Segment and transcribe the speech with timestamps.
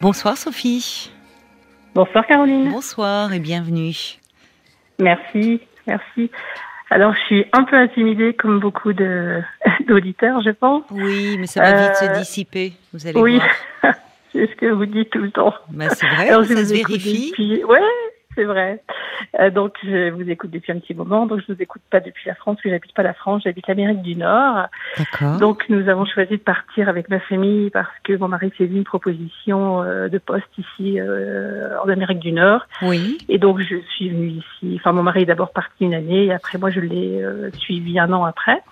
[0.00, 1.10] Bonsoir Sophie.
[1.94, 2.70] Bonsoir Caroline.
[2.70, 3.94] Bonsoir et bienvenue.
[4.98, 6.30] Merci, merci.
[6.90, 9.40] Alors, je suis un peu intimidée, comme beaucoup de
[9.86, 10.84] d'auditeurs, je pense.
[10.90, 13.36] Oui, mais ça va vite se dissiper, vous allez oui.
[13.82, 13.94] voir.
[14.32, 15.54] c'est ce que vous dites tout le temps.
[15.68, 17.30] Bah, c'est vrai, Alors, ça se vérifie.
[17.30, 17.78] depuis- Ouais,
[18.34, 18.82] c'est vrai.
[19.38, 21.26] Euh, donc, je vous écoute depuis un petit moment.
[21.26, 23.66] Donc, je vous écoute pas depuis la France, parce que j'habite pas la France, j'habite
[23.66, 24.66] l'Amérique du Nord.
[24.96, 25.38] D'accord.
[25.38, 28.84] Donc, nous avons choisi de partir avec ma famille parce que mon mari vu une
[28.84, 32.66] proposition euh, de poste ici euh, en Amérique du Nord.
[32.82, 34.76] Oui, Et donc, je suis venue ici.
[34.76, 37.98] Enfin, mon mari est d'abord parti une année, et après, moi, je l'ai euh, suivi
[37.98, 38.62] un an après,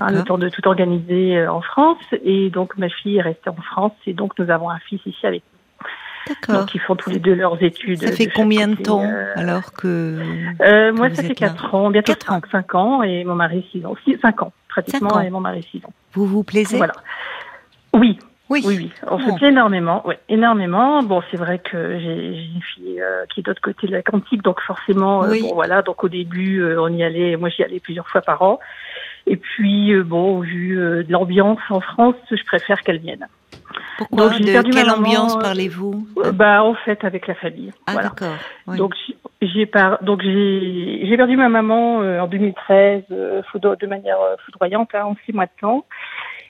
[0.00, 2.02] hein, le temps de tout organiser euh, en France.
[2.24, 5.26] Et donc, ma fille est restée en France, et donc, nous avons un fils ici
[5.26, 5.55] avec nous.
[6.28, 6.60] D'accord.
[6.60, 8.02] Donc, ils font tous les deux leurs études.
[8.02, 10.18] Ça fait combien de temps euh, alors que
[10.60, 12.40] euh, Moi, vous ça fait êtes là 4 ans, bientôt Quatre ans.
[12.50, 13.94] 5, ans, et mon mari 6 ans.
[14.22, 15.20] 5 ans, pratiquement, Cinq ans.
[15.20, 15.92] et mon mari 6 ans.
[16.14, 16.94] vous vous plaisez Voilà.
[17.92, 18.62] Oui, Oui.
[18.64, 19.32] Oui, oui, on Bon.
[19.32, 21.02] se plaît énormément, ouais, énormément.
[21.02, 24.42] Bon, c'est vrai que j'ai une fille euh, qui est de l'autre côté de l'Atlantique,
[24.42, 25.42] donc forcément, euh, Oui.
[25.42, 28.42] bon voilà, donc au début, euh, on y allait, moi j'y allais plusieurs fois par
[28.42, 28.60] an.
[29.26, 33.26] Et puis, euh, bon, vu euh, de l'ambiance en France, je préfère qu'elle vienne.
[33.98, 37.72] Pourquoi Donc, j'ai De quelle ambiance euh, parlez-vous bah, en fait, avec la famille.
[37.86, 38.08] Ah voilà.
[38.08, 38.36] d'accord.
[38.76, 38.94] Donc
[39.42, 40.02] j'ai par...
[40.02, 45.16] donc j'ai j'ai perdu ma maman euh, en 2013 euh, de manière foudroyante hein, en
[45.24, 45.84] six mois de temps.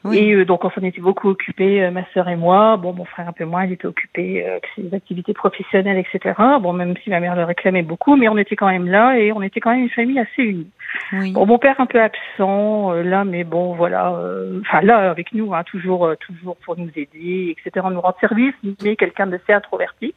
[0.06, 0.18] Oui.
[0.18, 2.76] Et euh, donc on s'en était beaucoup occupés, euh, ma sœur et moi.
[2.76, 6.34] Bon, mon frère un peu moins, il était occupé euh, avec ses activités professionnelles, etc.
[6.60, 9.32] Bon, même si ma mère le réclamait beaucoup, mais on était quand même là et
[9.32, 10.70] on était quand même une famille assez unie.
[11.12, 11.32] oui.
[11.32, 14.14] Bon, mon père un peu absent euh, là, mais bon, voilà.
[14.16, 17.86] euh, Enfin là, avec nous, hein, toujours, euh, toujours pour nous aider, etc.
[17.90, 20.14] Nous rendre service, mais quelqu'un d'assez introverti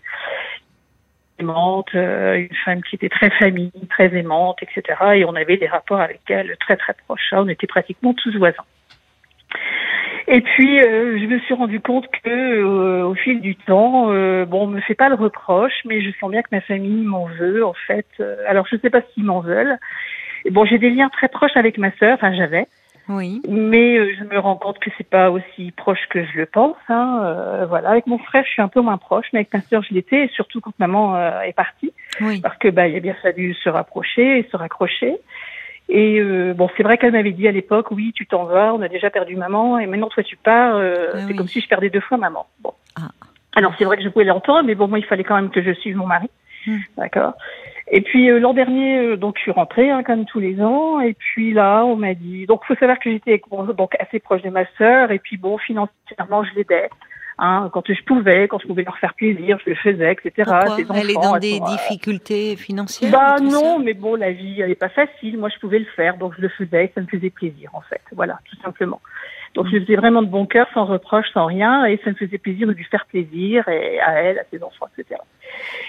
[1.39, 4.97] aimante, euh, une femme qui était très famille, très aimante, etc.
[5.15, 7.31] Et on avait des rapports avec elle très très proches.
[7.31, 7.43] hein.
[7.45, 8.63] On était pratiquement tous voisins.
[10.31, 14.45] Et puis, euh, je me suis rendu compte que, euh, au fil du temps, euh,
[14.45, 17.25] bon, on me fait pas le reproche, mais je sens bien que ma famille m'en
[17.25, 18.05] veut, en fait.
[18.19, 19.77] Euh, alors, je sais pas s'ils m'en veulent.
[20.51, 22.67] Bon, j'ai des liens très proches avec ma sœur, enfin, j'avais.
[23.07, 23.41] Oui.
[23.49, 26.77] Mais je me rends compte que c'est pas aussi proche que je le pense.
[26.89, 27.65] Hein.
[27.67, 29.95] Voilà, avec mon frère, je suis un peu moins proche, mais avec ma sœur, je
[29.95, 31.91] l'étais, surtout quand maman est partie,
[32.21, 32.39] Oui.
[32.39, 35.15] parce que bah, il a bien fallu se rapprocher et se raccrocher.
[35.91, 38.81] Et euh, bon, c'est vrai qu'elle m'avait dit à l'époque, oui, tu t'en vas, on
[38.81, 40.75] a déjà perdu maman, et maintenant toi tu pars.
[40.75, 42.45] euh, Ah c'est comme si je perdais deux fois maman.
[42.61, 42.73] Bon.
[42.95, 43.09] Ah.
[43.55, 45.63] Alors c'est vrai que je pouvais l'entendre, mais bon, moi il fallait quand même que
[45.63, 46.29] je suive mon mari.
[46.67, 46.77] Hmm.
[46.95, 47.33] D'accord.
[47.91, 50.99] Et puis euh, l'an dernier, euh, donc je suis rentrée hein, comme tous les ans.
[50.99, 52.45] Et puis là, on m'a dit.
[52.45, 55.09] Donc faut savoir que j'étais bon, donc assez proche de ma sœur.
[55.11, 56.89] Et puis bon, financièrement, je l'aidais.
[57.41, 60.31] Hein, quand je pouvais, quand je pouvais leur faire plaisir, je le faisais, etc.
[60.43, 64.15] Pourquoi Ces Elle est enfants, dans des sont, euh, difficultés financières Bah non, mais bon,
[64.15, 65.37] la vie elle est pas facile.
[65.37, 66.91] Moi, je pouvais le faire, donc je le faisais.
[66.93, 68.01] Ça me faisait plaisir, en fait.
[68.11, 68.99] Voilà, tout simplement.
[69.55, 72.15] Donc je le faisais vraiment de bon cœur, sans reproche, sans rien, et ça me
[72.15, 75.19] faisait plaisir de lui faire plaisir et à elle, à ses enfants, etc.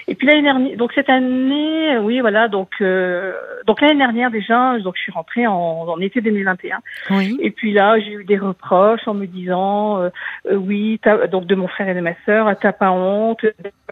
[0.07, 3.33] Et puis l'année dernière, donc cette année, euh, oui, voilà, donc euh,
[3.65, 6.79] donc l'année dernière déjà, donc je suis rentrée en, en été 2021.
[7.11, 7.37] Oui.
[7.41, 10.09] Et puis là, j'ai eu des reproches en me disant, euh,
[10.49, 10.99] euh, oui,
[11.31, 13.45] donc de mon frère et de ma sœur, ah, t'as pas honte,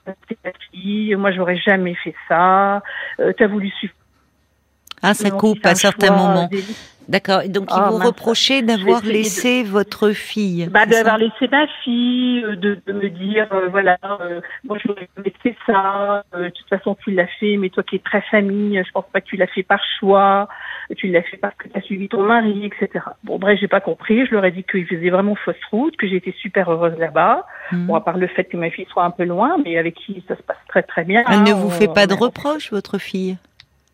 [0.06, 2.81] ta fille, moi j'aurais jamais fait ça,
[3.19, 3.94] euh, t'as voulu suivre.
[5.01, 6.47] Ah, ça coupe à certains choix, moments.
[6.47, 6.63] des-
[7.07, 7.41] D'accord.
[7.41, 10.67] Et donc, ils Ah, vous reprochaient d'avoir de- laissé votre fille.
[10.71, 15.09] Bah, d'avoir laissé ma fille, euh, de, de me dire, euh, voilà, euh, moi j'aurais
[15.17, 18.21] jamais fait ça, euh, de toute façon tu l'as fait, mais toi qui es très
[18.29, 20.47] famille, je pense pas que tu l'as fait par choix,
[20.97, 23.03] tu l'as fait parce que tu as suivi ton mari, etc.
[23.23, 26.07] Bon, bref, j'ai pas compris, je leur ai dit qu'ils faisaient vraiment fausse route, que
[26.07, 27.88] j'étais super heureuse là-bas, Hmm.
[27.88, 30.23] bon, à part le fait que ma fille soit un peu loin, mais avec qui
[30.27, 31.23] ça se passe très très bien.
[31.27, 33.38] Elle ne vous on- fait pas de reproches, votre fille?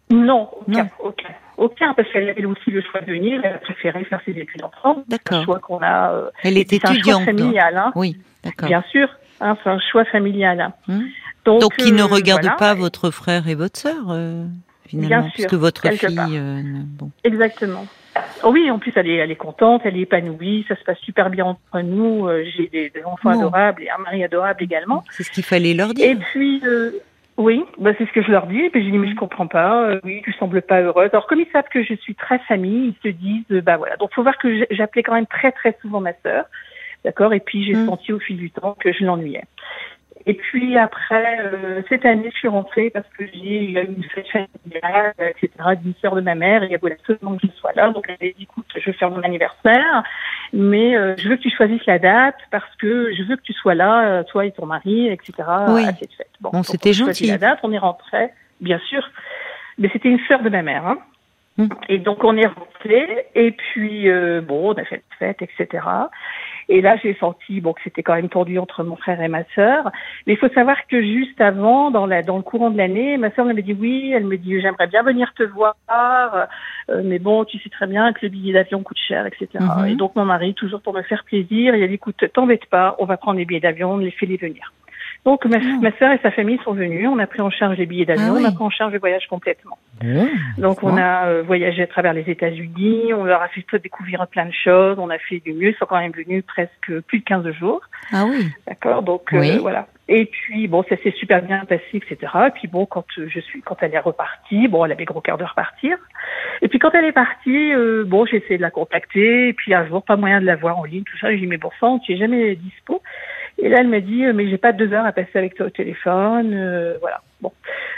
[0.09, 0.89] Non, aucun, Non.
[0.99, 1.29] aucun.
[1.57, 4.61] Aucun, parce qu'elle avait aussi le choix de venir, elle a préféré faire ses études
[4.63, 4.97] en France.
[5.07, 5.43] D'accord.
[5.45, 6.11] choix qu'on a.
[6.11, 7.25] euh, Elle est c'est un choix étudiante.
[7.25, 7.91] familial, hein.
[7.95, 8.67] Oui, d'accord.
[8.67, 9.07] Bien sûr,
[9.39, 10.59] hein, c'est un choix familial.
[10.59, 10.73] hein.
[11.45, 12.57] Donc, Donc, il ne euh, regarde voilà.
[12.57, 14.45] pas votre frère et votre sœur, euh,
[14.85, 16.17] finalement, Bien sûr, puisque votre quelque fille.
[16.19, 17.09] euh, ne- bon.
[17.23, 17.85] Exactement.
[18.43, 20.97] Oh oui, en plus, elle est, elle est contente, elle est épanouie, ça se passe
[20.99, 22.27] super bien entre nous.
[22.27, 23.39] euh, J'ai des, des enfants Bon.
[23.39, 25.03] adorables et un mari adorable également.
[25.11, 26.17] C'est ce qu'il fallait leur Et dire.
[26.31, 26.91] puis, euh,
[27.37, 28.59] oui, bah, c'est ce que je leur dis.
[28.61, 29.89] Et puis, j'ai dit, mais je comprends pas.
[29.89, 31.09] euh, oui, tu sembles pas heureuse.
[31.11, 33.97] Alors, comme ils savent que je suis très famille, ils se disent, euh, bah voilà.
[33.97, 36.45] Donc, faut voir que j'appelais quand même très, très souvent ma sœur.
[37.03, 37.85] D'accord Et puis, j'ai Mm.
[37.87, 39.43] senti au fil du temps que je l'ennuyais.
[40.27, 44.27] Et puis après, euh, cette année, je suis rentrée parce que j'ai eu une fête
[44.27, 45.49] familiale, etc.,
[45.81, 47.91] d'une sœur de ma mère, et elle voulait absolument que je sois là.
[47.91, 50.03] Donc elle m'a dit, écoute, je veux faire mon anniversaire,
[50.51, 53.53] mais euh, je veux que tu choisisses la date parce que je veux que tu
[53.53, 55.33] sois là, euh, toi et ton mari, etc.,
[55.67, 55.85] Oui.
[55.85, 56.31] à cette fête.
[56.41, 57.27] Bon, donc, c'était gentil.
[57.27, 58.31] la date, on est rentré,
[58.61, 59.07] bien sûr,
[59.77, 60.87] mais c'était une sœur de ma mère.
[60.87, 60.97] Hein.
[61.57, 61.67] Mm.
[61.87, 65.85] Et donc on est rentré, et puis euh, bon, on a fait la fête, etc.
[66.69, 69.43] Et là, j'ai senti bon que c'était quand même tendu entre mon frère et ma
[69.55, 69.91] sœur.
[70.25, 73.31] Mais il faut savoir que juste avant, dans, la, dans le courant de l'année, ma
[73.31, 74.11] sœur m'avait dit oui.
[74.13, 75.75] Elle me dit j'aimerais bien venir te voir,
[76.89, 79.47] euh, mais bon, tu sais très bien que le billet d'avion coûte cher, etc.
[79.59, 79.87] Mhm.
[79.87, 82.95] Et donc mon mari, toujours pour me faire plaisir, il a dit écoute, t'embête pas,
[82.99, 84.71] on va prendre les billets d'avion, on les fait les venir.
[85.25, 85.79] Donc ma, Ah.
[85.81, 88.25] ma sœur et sa famille sont venus, on a pris en charge les billets d'avion,
[88.29, 88.41] Ah oui.
[88.43, 89.77] on a pris en charge le voyage complètement.
[90.03, 90.27] Bon.
[90.59, 94.45] Donc on a euh, voyagé à travers les États-Unis, on leur a fait découvrir plein
[94.45, 97.23] de choses, on a fait du mieux, ils sont quand même venus presque plus de
[97.25, 97.81] 15 jours,
[98.13, 98.45] Ah oui.
[98.67, 99.87] d'accord Donc euh, voilà.
[100.07, 102.17] Et puis bon, ça s'est super bien passé, etc.
[102.47, 105.21] Et puis bon, quand euh, je suis, quand elle est repartie, bon, elle avait gros
[105.21, 105.97] cœur de repartir.
[106.61, 109.47] Et puis quand elle est partie, euh, bon, j'ai essayé de la contacter.
[109.49, 111.31] Et puis un jour, pas moyen de la voir en ligne, tout ça.
[111.31, 113.01] J'ai dit mais bon sang, tu es jamais dispo.
[113.57, 115.67] Et là, elle m'a dit euh, mais j'ai pas deux heures à passer avec toi
[115.67, 117.21] au téléphone, euh, voilà.
[117.41, 117.51] Bon,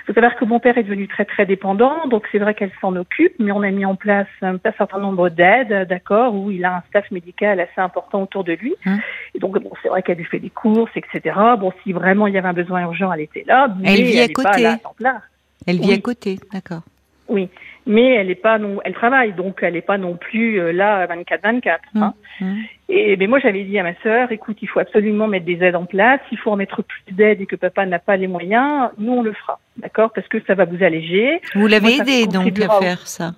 [0.05, 2.95] faut savoir que mon père est devenu très très dépendant, donc c'est vrai qu'elle s'en
[2.95, 6.65] occupe, mais on a mis en place un, un certain nombre d'aides, d'accord, où il
[6.65, 8.75] a un staff médical assez important autour de lui.
[8.85, 8.99] Hum.
[9.35, 11.35] Et donc bon, c'est vrai qu'elle lui fait des courses, etc.
[11.59, 14.19] Bon, si vraiment il y avait un besoin urgent, elle était là, mais Elle vit
[14.21, 14.63] à pas côté.
[14.63, 15.21] là à temps plein.
[15.65, 15.93] Elle vit Oui.
[15.95, 16.81] à côté, d'accord.
[17.29, 17.49] Oui,
[17.85, 21.05] mais elle est pas non, elle travaille, donc elle n'est pas non plus euh, là
[21.07, 21.77] 24-24.
[21.95, 22.13] Hein.
[22.41, 22.57] Hum.
[22.89, 25.75] Et mais moi j'avais dit à ma sœur, écoute, il faut absolument mettre des aides
[25.75, 26.19] en place.
[26.29, 29.21] S'il faut en mettre plus d'aides et que papa n'a pas les moyens, nous on
[29.21, 31.41] le fera, d'accord, parce que ça va vous alléger.
[31.55, 33.31] Vous l'avez aidé donc à faire ça.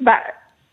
[0.00, 0.18] Bah,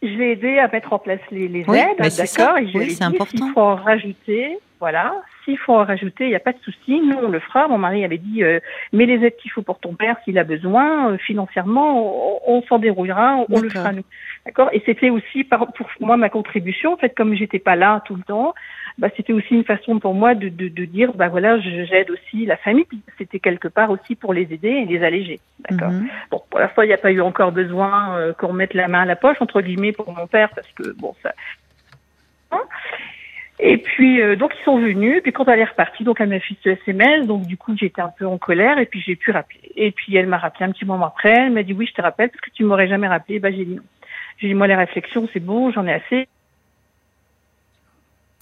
[0.08, 2.62] je l'ai aidé à mettre en place les, les Oui, aides, c'est d'accord, ça.
[2.62, 3.46] et je Oui, lui ai c'est dit, important.
[3.46, 5.14] s'il faut en rajouter, voilà,
[5.44, 7.68] s'il faut en rajouter, il n'y a pas de souci, nous on le fera.
[7.68, 8.60] Mon mari avait dit, euh,
[8.94, 12.62] mets les aides qu'il faut pour ton père s'il a besoin, euh, financièrement, on, on
[12.64, 14.04] s'en dérouillera, on, on le fera nous,
[14.46, 14.70] d'accord?
[14.74, 18.16] Et c'était aussi par, pour moi ma contribution, en fait, comme j'étais pas là tout
[18.16, 18.54] le temps.
[18.98, 22.46] Bah, c'était aussi une façon pour moi de, de, de dire, bah voilà, j'aide aussi
[22.46, 22.86] la famille.
[23.18, 25.40] C'était quelque part aussi pour les aider et les alléger,
[25.70, 25.92] d'accord.
[25.92, 26.08] Mhm.
[26.32, 29.02] Bon, pour l'instant, il n'y a pas eu encore besoin euh, qu'on mette la main
[29.02, 31.34] à la poche, entre guillemets, pour mon père, parce que, bon, ça...
[33.60, 36.40] Et puis, euh, donc, ils sont venus, puis quand elle est repartie, donc elle m'a
[36.40, 39.32] fait ce SMS, donc du coup, j'étais un peu en colère, et puis j'ai pu
[39.32, 39.72] rappeler.
[39.76, 42.02] Et puis, elle m'a rappelé un petit moment après, elle m'a dit, oui, je te
[42.02, 43.84] rappelle, parce que tu m'aurais jamais rappelé, bah, j'ai dit non.
[44.38, 46.28] J'ai dit, moi, les réflexions, c'est bon, j'en ai assez.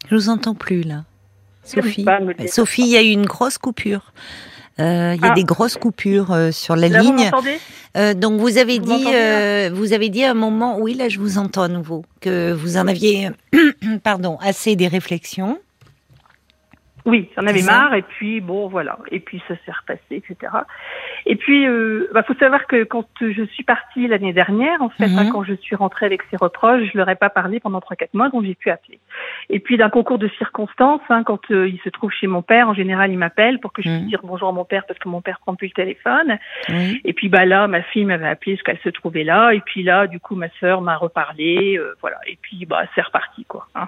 [0.10, 1.04] Je vous entends plus là.
[1.64, 2.04] Sophie.
[2.06, 2.50] me dire.
[2.50, 4.12] Sophie, il y a eu une grosse coupure.
[4.80, 5.36] Euh, Il y a Ah.
[5.36, 7.26] des grosses coupures euh, sur la Là, vous ligne.
[7.26, 7.58] m'entendez?
[7.96, 11.10] Euh, donc vous avez Vous dit, euh, vous avez dit à un moment, oui là
[11.10, 13.30] je vous entends à nouveau, que vous en aviez,
[14.04, 15.60] pardon, assez des réflexions.
[17.06, 20.52] Oui, j'en avais marre et puis bon voilà et puis ça s'est repassé etc.
[21.26, 25.08] Et puis euh, bah, faut savoir que quand je suis partie l'année dernière en fait
[25.08, 25.20] Mhm.
[25.20, 27.96] hein, quand je suis rentrée avec ces reproches je leur ai pas parlé pendant trois
[27.96, 29.00] quatre mois donc j'ai pu appeler.
[29.50, 32.68] Et puis d'un concours de circonstances hein, quand euh, il se trouve chez mon père
[32.70, 33.98] en général il m'appelle pour que je Mhm.
[34.00, 36.38] puisse dire bonjour à mon père parce que mon père prend plus le téléphone.
[37.06, 39.84] Et puis bah là ma fille m'avait appelé parce qu'elle se trouvait là et puis
[39.84, 43.68] là du coup ma sœur m'a reparlé euh, voilà et puis bah c'est reparti quoi.
[43.76, 43.88] Hein.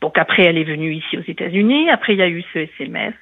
[0.00, 1.88] Donc après, elle est venue ici aux États-Unis.
[1.88, 3.14] Après, il y a eu ce SMS.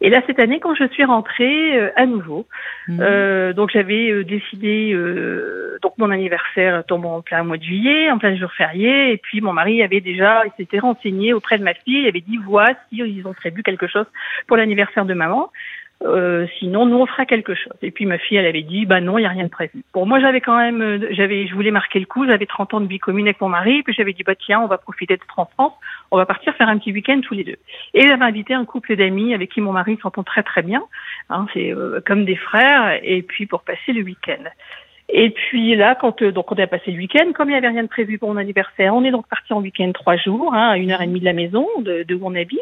[0.00, 2.46] Et là, cette année, quand je suis rentrée euh, à nouveau,
[2.88, 3.00] Mhm.
[3.00, 8.10] euh, donc j'avais euh, décidé, euh, donc mon anniversaire tombe en plein mois de juillet,
[8.10, 11.64] en plein jour férié, et puis mon mari avait déjà, il s'était renseigné auprès de
[11.64, 14.06] ma fille, il avait dit, voici, ils ont prévu quelque chose
[14.46, 15.50] pour l'anniversaire de maman.
[16.02, 17.72] Euh, sinon, nous on fera quelque chose.
[17.82, 19.82] Et puis ma fille, elle avait dit, bah non, il y a rien de prévu.
[19.94, 22.26] Bon, moi j'avais quand même, euh, j'avais, je voulais marquer le coup.
[22.26, 24.66] J'avais 30 ans de vie commune avec mon mari, puis j'avais dit, bah tiens, on
[24.66, 25.72] va profiter d'être en France,
[26.10, 27.56] on va partir faire un petit week-end tous les deux.
[27.94, 30.82] Et j'avais invité un couple d'amis avec qui mon mari s'entend très très bien.
[31.30, 33.00] Hein, c'est euh, comme des frères.
[33.02, 34.44] Et puis pour passer le week-end.
[35.08, 37.68] Et puis là, quand euh, donc on a passé le week-end, comme il n'y avait
[37.68, 40.70] rien de prévu pour mon anniversaire, on est donc parti en week-end trois jours, hein,
[40.70, 42.60] à une heure et demie de la maison, de, de où on habite.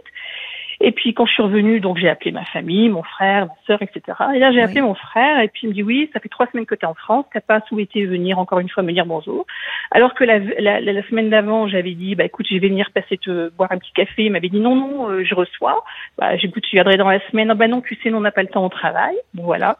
[0.80, 3.82] Et puis quand je suis revenue, donc j'ai appelé ma famille, mon frère, ma sœur,
[3.82, 4.00] etc.
[4.34, 4.64] Et là j'ai Oui.
[4.64, 6.84] appelé mon frère et puis il me dit oui, ça fait trois semaines que tu
[6.84, 9.46] es en France, t'as pas souhaité venir encore une fois me dire bonjour.
[9.90, 13.18] Alors que la, la, la- semaine d'avant j'avais dit bah écoute je vais venir passer
[13.18, 14.24] te boire un petit café.
[14.24, 15.84] Il m'avait dit non non euh, je reçois.
[16.18, 17.50] Bah j'écoute tu viendrais dans la semaine.
[17.50, 19.14] Ah, bah non tu sais on n'a pas le temps au travail.
[19.34, 19.76] Bon voilà.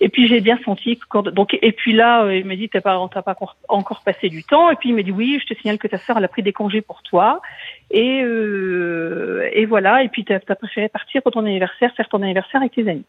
[0.00, 2.68] Et puis j'ai bien senti que quand donc et puis là euh, il m'a dit
[2.68, 5.38] t'as pas t'as pas encore, encore passé du temps et puis il m'a dit oui
[5.40, 7.40] je te signale que ta sœur elle a pris des congés pour toi
[7.90, 12.22] et euh, et voilà et puis t'as as préféré partir pour ton anniversaire faire ton
[12.22, 13.04] anniversaire avec tes amis.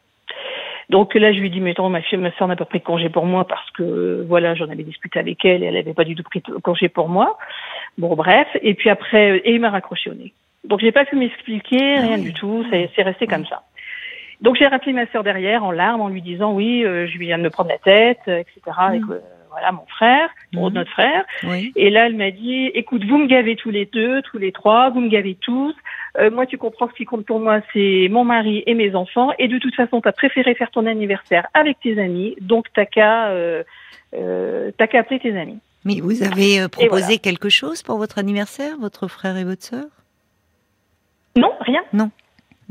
[0.88, 2.78] Donc là, je lui ai dit, mais attends, ma fille, ma soeur n'a pas pris
[2.78, 5.94] de congé pour moi parce que, voilà, j'en avais discuté avec elle et elle n'avait
[5.94, 7.38] pas du tout pris de congé pour moi.
[7.98, 8.46] Bon, bref.
[8.62, 10.32] Et puis après, euh, et il m'a raccroché au nez.
[10.64, 12.22] Donc j'ai pas pu m'expliquer, Ah rien oui.
[12.22, 12.64] du tout.
[12.70, 13.62] C'est c'est resté comme ça.
[14.40, 17.38] Donc j'ai rappelé ma sœur derrière en larmes en lui disant, oui, euh, je viens
[17.38, 18.60] de me prendre la tête, euh, etc.
[19.10, 19.18] Euh,
[19.56, 20.68] voilà, mon frère, Mhm.
[20.74, 21.24] notre frère.
[21.44, 21.72] Oui.
[21.76, 24.90] Et là, elle m'a dit, écoute, vous me gavez tous les deux, tous les trois,
[24.90, 25.74] vous me gavez tous.
[26.18, 29.30] Euh, moi, tu comprends, ce qui compte pour moi, c'est mon mari et mes enfants.
[29.38, 32.84] Et de toute façon, tu as préféré faire ton anniversaire avec tes amis, donc t'as
[32.84, 33.62] qu'à euh,
[34.14, 35.58] euh, appeler tes amis.
[35.86, 37.18] Mais vous avez euh, proposé voilà.
[37.18, 39.86] quelque chose pour votre anniversaire, votre frère et votre sœur?
[41.34, 41.82] Non, rien.
[41.92, 42.10] Non.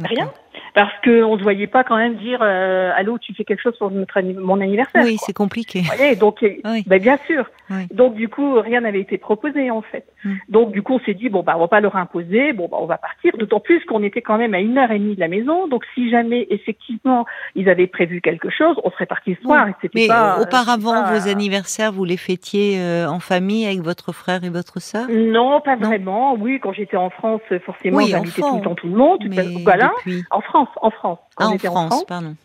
[0.03, 0.31] Rien.
[0.75, 3.77] Parce qu'on ne se voyait pas quand même dire euh, Allô, tu fais quelque chose
[3.79, 5.03] pour notre, mon anniversaire.
[5.05, 5.79] Oui, c'est compliqué.
[5.79, 6.83] Vous voyez, donc, Oui.
[6.85, 7.45] ben, bien sûr.
[7.71, 7.87] Oui.
[7.91, 10.05] Donc, du coup, rien n'avait été proposé, en fait.
[10.23, 10.33] Mm.
[10.49, 12.51] Donc, du coup, on s'est dit Bon, bah, on va pas leur imposer.
[12.53, 13.35] Bon, bah, on va partir.
[13.37, 15.67] D'autant plus qu'on était quand même à une heure et demie de la maison.
[15.69, 19.65] Donc, si jamais, effectivement, ils avaient prévu quelque chose, on serait parti ce soir.
[19.81, 23.79] C'était Mais pas, euh, auparavant, pas- vos anniversaires, vous les fêtiez euh, en famille avec
[23.79, 25.07] votre frère et votre sœur?
[25.09, 25.87] Non, pas Non.
[25.87, 26.35] vraiment.
[26.35, 29.23] Oui, quand j'étais en France, forcément, Oui, j'invitais tout le temps tout le monde.
[29.29, 29.91] Mais Voilà.
[29.97, 31.19] depuis En France, en France.
[31.35, 32.35] Quand Ah, en France, pardon.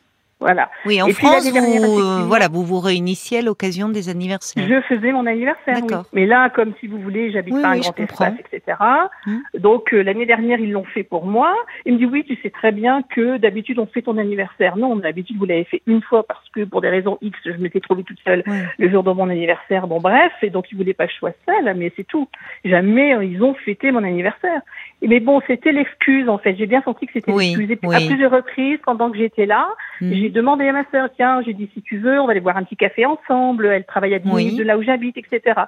[0.40, 0.70] Voilà.
[0.86, 4.08] Oui, en Et puis France, dernière, vous, euh, voilà, vous vous réunissiez à l'occasion des
[4.08, 4.64] anniversaires.
[4.66, 5.94] Je faisais mon anniversaire, oui.
[6.14, 8.78] Mais là, comme si vous voulez, j'habite Oui, pas oui, un grand espace, etc.
[9.26, 9.38] Hmm.
[9.58, 11.54] Donc euh, l'année dernière, ils l'ont fait pour moi.
[11.84, 14.76] Il me dit oui, tu sais très bien que d'habitude on fait ton anniversaire.
[14.78, 17.80] Non, d'habitude vous l'avez fait une fois parce que pour des raisons X, je m'étais
[17.80, 18.64] trouvée toute seule Ouais.
[18.78, 19.86] le jour de mon anniversaire.
[19.86, 22.28] Bon bref, et donc ils voulaient pas que je sois seule, mais c'est tout.
[22.64, 24.62] Jamais euh, ils ont fêté mon anniversaire.
[25.02, 26.56] Mais bon, c'était l'excuse en fait.
[26.56, 27.76] J'ai bien senti que c'était l'excuse.
[27.80, 29.68] Puis, à plusieurs reprises, pendant que j'étais là,
[30.00, 32.56] j'ai demandé à ma sœur, tiens, j'ai dit si tu veux, on va aller boire
[32.56, 33.66] un petit café ensemble.
[33.66, 34.44] Elle travaille à 10 Oui.
[34.44, 35.60] minutes de là où j'habite, etc.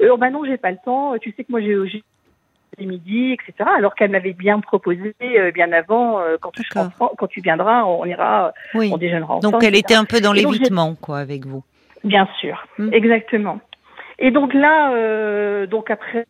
[0.00, 1.16] Euh, oh, bah non, j'ai pas le temps.
[1.18, 2.02] Tu sais que moi j'ai
[2.78, 3.70] les midi, etc.
[3.76, 8.52] Alors qu'elle m'avait bien proposé euh, bien avant, euh, quand tu quand viendras, on ira,
[8.74, 8.90] Oui.
[8.92, 9.52] on déjeunera ensemble.
[9.52, 9.80] Donc elle etc.
[9.80, 11.62] était un peu dans l'évitement, quoi, avec vous.
[12.04, 12.90] Bien sûr, Hmm.
[12.92, 13.60] exactement.
[14.18, 16.26] Et donc là, euh, donc après,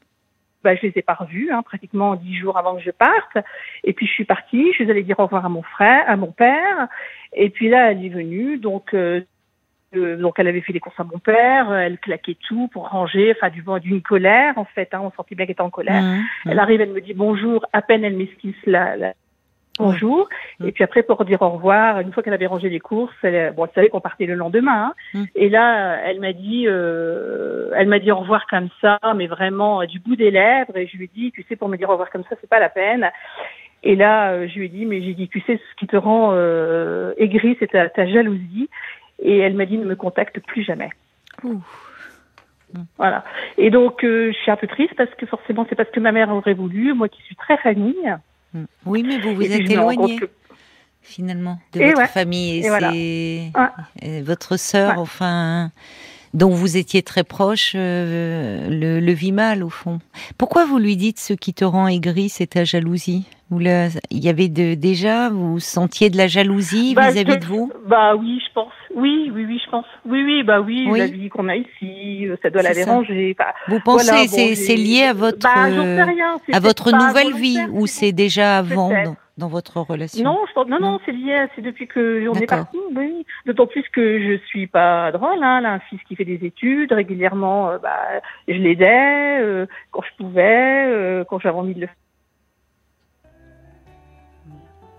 [0.66, 3.36] bah, je les ai pas revus, hein, pratiquement dix jours avant que je parte.
[3.84, 6.16] Et puis je suis partie, je suis allée dire au revoir à mon frère, à
[6.16, 6.88] mon père.
[7.32, 8.92] Et puis là, elle est venue, donc.
[8.94, 9.20] euh,
[9.94, 12.88] euh, donc elle avait fait les courses à mon père, euh, elle claquait tout pour
[12.88, 16.02] ranger, enfin du d'une colère en fait, hein, on sentait bien qu'elle était en colère.
[16.02, 16.24] Mhm.
[16.50, 19.14] Elle arrive, elle me dit bonjour, à peine elle m'esquisse la, la-
[19.78, 20.28] bonjour,
[20.60, 20.68] Mm.
[20.68, 23.52] et puis après pour dire au revoir, une fois qu'elle avait rangé les courses, elle,
[23.54, 24.94] bon, elle savait qu'on partait le lendemain, hein.
[25.14, 25.24] Mm.
[25.34, 29.82] et là elle m'a dit, euh, elle m'a dit au revoir comme ça, mais vraiment
[29.82, 31.88] euh, du bout des lèvres, et je lui ai dit, tu sais, pour me dire
[31.88, 33.10] au revoir comme ça, c'est pas la peine.
[33.82, 35.96] Et là, euh, je lui ai dit, mais j'ai dit, tu sais, ce qui te
[35.96, 38.68] rend euh, aigri, c'est ta, ta jalousie.
[39.22, 40.90] Et elle m'a dit, ne me contacte plus jamais.
[41.44, 41.60] Ouh.
[42.98, 43.24] Voilà.
[43.58, 46.10] Et donc, euh, je suis un peu triste parce que forcément, c'est parce que ma
[46.10, 48.14] mère aurait voulu, moi qui suis très famille.
[48.62, 48.66] Mm.
[48.86, 50.30] Oui, mais vous vous Et êtes éloigné, que-
[51.02, 52.06] finalement, de Et votre ouais.
[52.08, 52.58] famille.
[52.58, 52.90] Et, Et voilà.
[52.92, 53.68] c'est Ouais.
[54.02, 54.98] et votre sœur, Ouais.
[54.98, 55.70] enfin,
[56.34, 60.00] dont vous étiez très proche, euh, le, le vit mal, au fond.
[60.38, 63.24] Pourquoi vous lui dites ce qui te rend aigri, c'est ta jalousie?
[63.50, 67.72] La- Il y avait de, déjà, vous sentiez de la jalousie Bah, vis-à-vis de vous?
[67.86, 68.72] Bah oui, je pense.
[68.94, 69.84] Oui, oui, oui, je pense.
[70.04, 70.98] Oui, oui, bah oui, Oui.
[70.98, 73.36] la vie qu'on a ici, euh, ça doit la déranger.
[73.68, 76.36] Vous pensez voilà, c'est lié à votre bah, euh, rien.
[76.52, 80.24] à votre nouvelle vie ou c'est- déjà avant dans, dans votre relation?
[80.24, 81.00] Non, je pense- non, non, Non.
[81.04, 83.24] c'est lié, c'est depuis que on est parti, oui.
[83.44, 85.62] D'autant plus que je suis pas drôle, hein.
[85.64, 87.98] A un fils qui fait des études régulièrement, euh, bah,
[88.48, 91.88] je l'aidais euh, quand je pouvais, euh, quand j'avais envie de le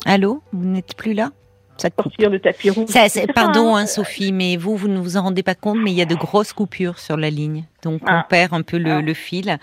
[0.09, 1.31] Allô Vous n'êtes plus là?
[1.79, 2.89] Ça sortir de tapis rouge.
[2.89, 3.81] Ça, pardon, hein.
[3.81, 6.05] hein, Sophie, mais vous, vous ne vous en rendez pas compte, mais il y a
[6.05, 7.65] de grosses coupures sur la ligne.
[7.83, 8.25] Donc, on Ah.
[8.27, 9.01] perd un peu le, Ah.
[9.01, 9.59] le fil.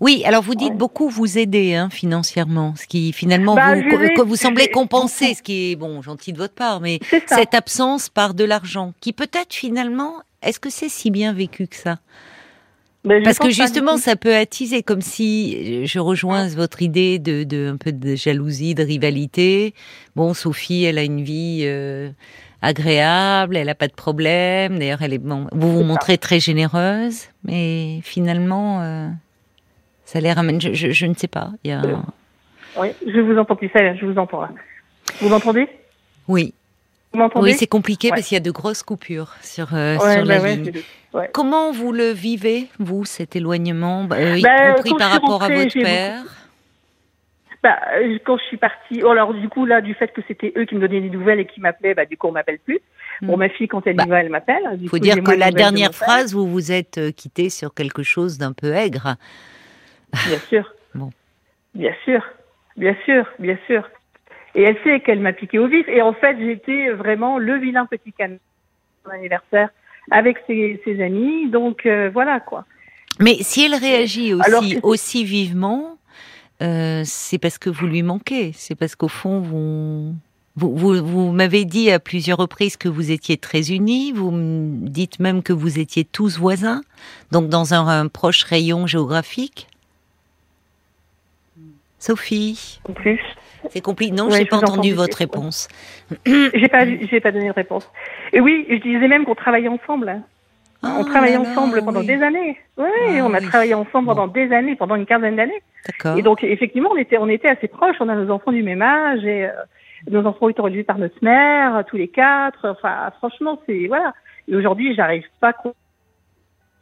[0.00, 0.74] Oui, alors vous dites Ouais.
[0.76, 5.42] beaucoup vous aider hein, financièrement, ce qui finalement Bah, vous, vais- vous semblez compenser, ce
[5.42, 9.52] qui est bon, gentil de votre part, mais cette absence par de l'argent, qui peut-être
[9.52, 11.98] finalement, est-ce que c'est si bien vécu que ça?
[13.04, 17.44] Mais je Parce que justement, ça peut attiser, comme si je rejoins votre idée de,
[17.44, 19.74] de un peu de jalousie, de rivalité.
[20.16, 22.10] Bon, Sophie, elle a une vie euh,
[22.60, 24.78] agréable, elle a pas de problème.
[24.78, 25.46] D'ailleurs, elle est bon.
[25.52, 29.08] Vous vous montrez très généreuse, mais finalement, euh,
[30.04, 30.60] ça les ramène.
[30.60, 31.52] Je, je, je ne sais pas.
[31.64, 31.82] Il y a.
[31.82, 31.96] Euh,
[32.76, 34.42] Oui, je vous entends plus, ça, je vous entends.
[34.42, 34.50] là.
[35.22, 35.68] Vous m'entendez?
[36.28, 36.52] Oui,
[37.12, 38.14] Vous oui, c'est compliqué Ouais.
[38.16, 40.72] parce qu'il y a de grosses coupures sur euh, Ouais, sur bah la ouais, ligne.
[41.32, 45.48] Comment vous le vivez, vous, cet éloignement, bah, euh, y Bah, compris par rapport à
[45.48, 46.22] votre père?
[47.62, 50.52] Bah, euh, quand je suis partie, oh, alors du coup là, du fait que c'était
[50.56, 52.78] eux qui me donnaient des nouvelles et qui m'appelaient, bah du coup on m'appelle plus.
[53.22, 53.40] Bon, Hmm.
[53.40, 54.78] ma fille quand elle Bah, y va, elle m'appelle.
[54.78, 57.74] Du faut coup, dire que la de dernière phrase, vous vous êtes euh, quitté sur
[57.74, 59.16] quelque chose d'un peu aigre.
[60.26, 60.74] Bien sûr.
[60.94, 61.10] Bon.
[61.74, 62.24] Bien sûr.
[62.76, 63.24] Bien sûr.
[63.38, 63.88] Bien sûr.
[64.54, 65.86] Et elle sait qu'elle m'a piqué au vif.
[65.88, 68.38] Et en fait, j'étais vraiment le vilain petit canard
[69.06, 69.70] mon anniversaire
[70.10, 71.48] avec ses, ses amis.
[71.48, 72.64] Donc euh, voilà quoi.
[73.18, 75.98] Mais si elle réagit aussi, Alors aussi vivement,
[76.62, 78.52] euh, c'est parce que vous lui manquez.
[78.54, 80.14] C'est parce qu'au fond, vous,
[80.56, 84.12] vous, vous, vous m'avez dit à plusieurs reprises que vous étiez très unis.
[84.12, 86.82] Vous me dites même que vous étiez tous voisins,
[87.30, 89.66] donc dans un, un proche rayon géographique.
[91.98, 93.20] Sophie, En plus,
[93.68, 94.12] c'est compliqué.
[94.12, 95.68] Non, Ouais, j'ai je pas entendu votre réponse.
[96.26, 97.90] j'ai pas, j'ai pas donné de réponse.
[98.32, 100.08] Et oui, je disais même qu'on travaillait ensemble.
[100.08, 100.22] hein.
[100.82, 102.58] on travaillait ensemble pendant des années.
[102.78, 102.88] Oui,
[103.18, 105.62] ah on a travaillé ensemble pendant des années, pendant une quinzaine d'années.
[105.86, 106.18] D'accord.
[106.18, 107.96] Et donc effectivement, on était on était assez proches.
[108.00, 109.50] On a nos enfants du même âge et euh,
[110.10, 112.66] nos enfants ont été relevés par notre mère, tous les quatre.
[112.68, 114.14] Enfin, franchement, c'est voilà.
[114.48, 115.54] Et aujourd'hui, j'arrive pas à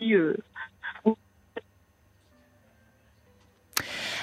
[0.03, 0.37] euh,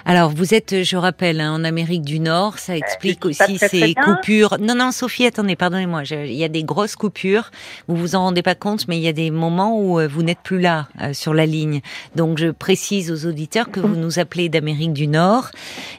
[0.08, 4.56] Alors, vous êtes, je rappelle, hein, en Amérique du Nord, ça explique aussi ces coupures.
[4.60, 7.50] Non, non, Sophie, attendez, pardonnez-moi, il y a des grosses coupures.
[7.88, 10.22] Vous vous en rendez pas compte, mais il y a des moments où euh, vous
[10.22, 11.82] n'êtes plus là euh, sur la ligne.
[12.16, 15.50] Donc, je précise aux auditeurs que vous nous appelez d'Amérique du Nord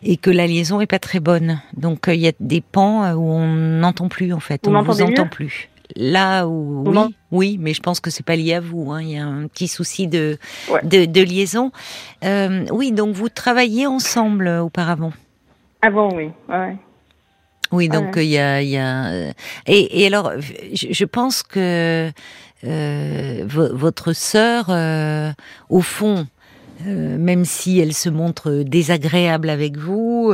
[0.05, 1.61] et que la liaison est pas très bonne.
[1.77, 4.83] Donc, euh, il y a des pans où on n'entend plus en fait, on ne
[4.83, 5.69] vous entend plus.
[5.95, 8.91] Là où oui, oui, mais je pense que c'est pas lié à vous.
[8.91, 9.03] Hein.
[9.03, 10.39] Il y a un petit souci de
[10.83, 11.71] de, liaison.
[12.25, 15.13] Euh, oui, donc vous travailliez ensemble euh, auparavant?
[15.83, 16.31] Avant, oui.
[16.49, 16.77] Ouais.
[17.73, 19.33] Oui, donc il y a, y a euh,
[19.67, 20.33] et, et alors
[20.73, 22.13] je, pense que
[22.65, 24.71] euh, votre sœur,
[25.69, 26.29] au fond,
[26.85, 30.33] même si elle se montre désagréable avec vous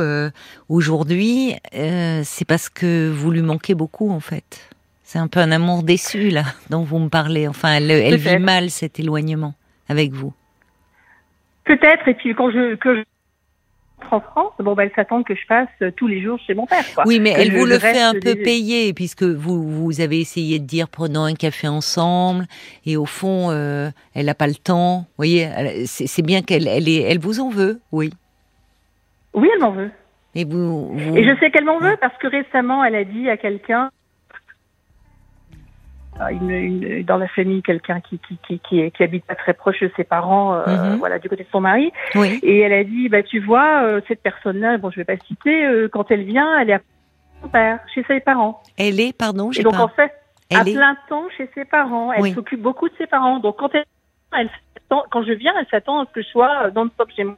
[0.69, 4.72] aujourd'hui, c'est parce que vous lui manquez beaucoup en fait.
[5.13, 6.41] C'est un peu un amour déçu, là,
[6.71, 7.47] dont vous me parlez.
[7.47, 9.53] Enfin, elle, vit mal cet éloignement
[9.87, 10.33] avec vous.
[11.65, 13.03] Peut-être, et puis quand je, que je
[14.09, 16.83] en France, bon, ben, elle s'attend que je passe tous les jours chez mon père.
[17.05, 20.65] Oui, mais elle vous le fait un peu payer, puisque vous, vous avez essayé de
[20.65, 22.45] dire prenons un café ensemble,
[22.87, 25.01] et au fond, euh, elle n'a pas le temps.
[25.01, 25.47] Vous voyez,
[25.85, 28.09] c'est bien qu'elle elle, elle vous en veut, oui.
[29.35, 29.91] Oui, elle m'en veut.
[30.33, 33.37] Et, vous, et je sais qu'elle m'en veut parce que récemment, elle a dit à
[33.37, 33.91] quelqu'un
[36.21, 39.79] euh, une, dans la famille quelqu'un qui qui, qui, qui, qui habite pas très proche
[39.81, 40.97] de ses parents, euh, mhm.
[40.97, 41.91] voilà, du côté de son mari.
[42.15, 42.39] Oui.
[42.43, 45.67] Et elle a dit, bah tu vois, euh, cette personne-là, bon, je vais pas citer,
[45.91, 46.81] quand elle vient, elle est à
[47.41, 48.61] son père, chez ses parents.
[48.77, 50.11] Elle est, pardon, Et donc en fait,
[50.49, 52.13] elle à plein temps chez ses parents.
[52.13, 53.39] Elle s'occupe beaucoup de ses parents.
[53.39, 53.85] Donc quand elle,
[54.37, 54.49] elle
[54.89, 57.37] quand je viens, elle s'attend à ce que je sois dans le top chez moi.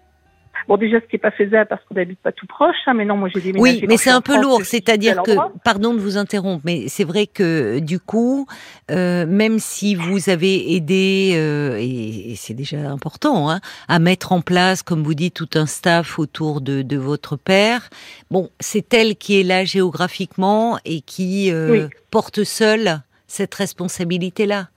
[0.68, 3.06] Bon, déjà, ce qui n'est pas faisable parce qu'on n'habite pas tout proche, hein, mais
[3.06, 3.82] non, moi j'ai déménagé.
[3.82, 5.32] Oui, mais c'est un peu lourd, c'est-à-dire que,
[5.64, 8.48] pardon de vous interrompre, mais c'est vrai que du coup,
[8.92, 14.32] euh, même si vous avez aidé, euh, et, et c'est déjà important, hein, à mettre
[14.32, 17.90] en place, comme vous dites, tout un staff autour de, de votre père,
[18.32, 24.70] bon, c'est elle qui est là géographiquement et qui euh, porte seule cette responsabilité-là.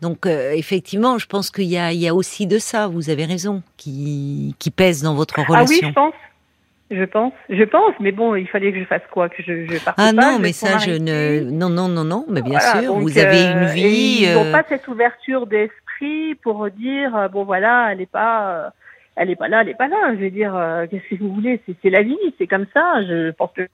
[0.00, 3.10] Donc euh, effectivement, je pense qu'il y a, il y a aussi de ça, vous
[3.10, 5.56] avez raison, qui, qui pèse dans votre relation.
[5.58, 6.14] Ah oui, je pense.
[6.90, 9.84] Je pense, je pense, mais bon, il fallait que je fasse quoi, que je, je
[9.84, 13.18] parte Ah non, mais ça, je ne, non, non, non, non, mais bien sûr, vous
[13.18, 14.20] avez une euh, vie.
[14.22, 18.72] Ils n'ont euh, pas cette ouverture d'esprit pour dire, bon voilà, elle n'est pas,
[19.16, 20.14] elle est pas là, elle est pas là.
[20.14, 20.58] Je veux dire,
[20.90, 21.60] qu'est-ce que vous voulez?
[21.82, 23.02] C'est la vie, c'est comme ça.
[23.02, 23.68] Je pense que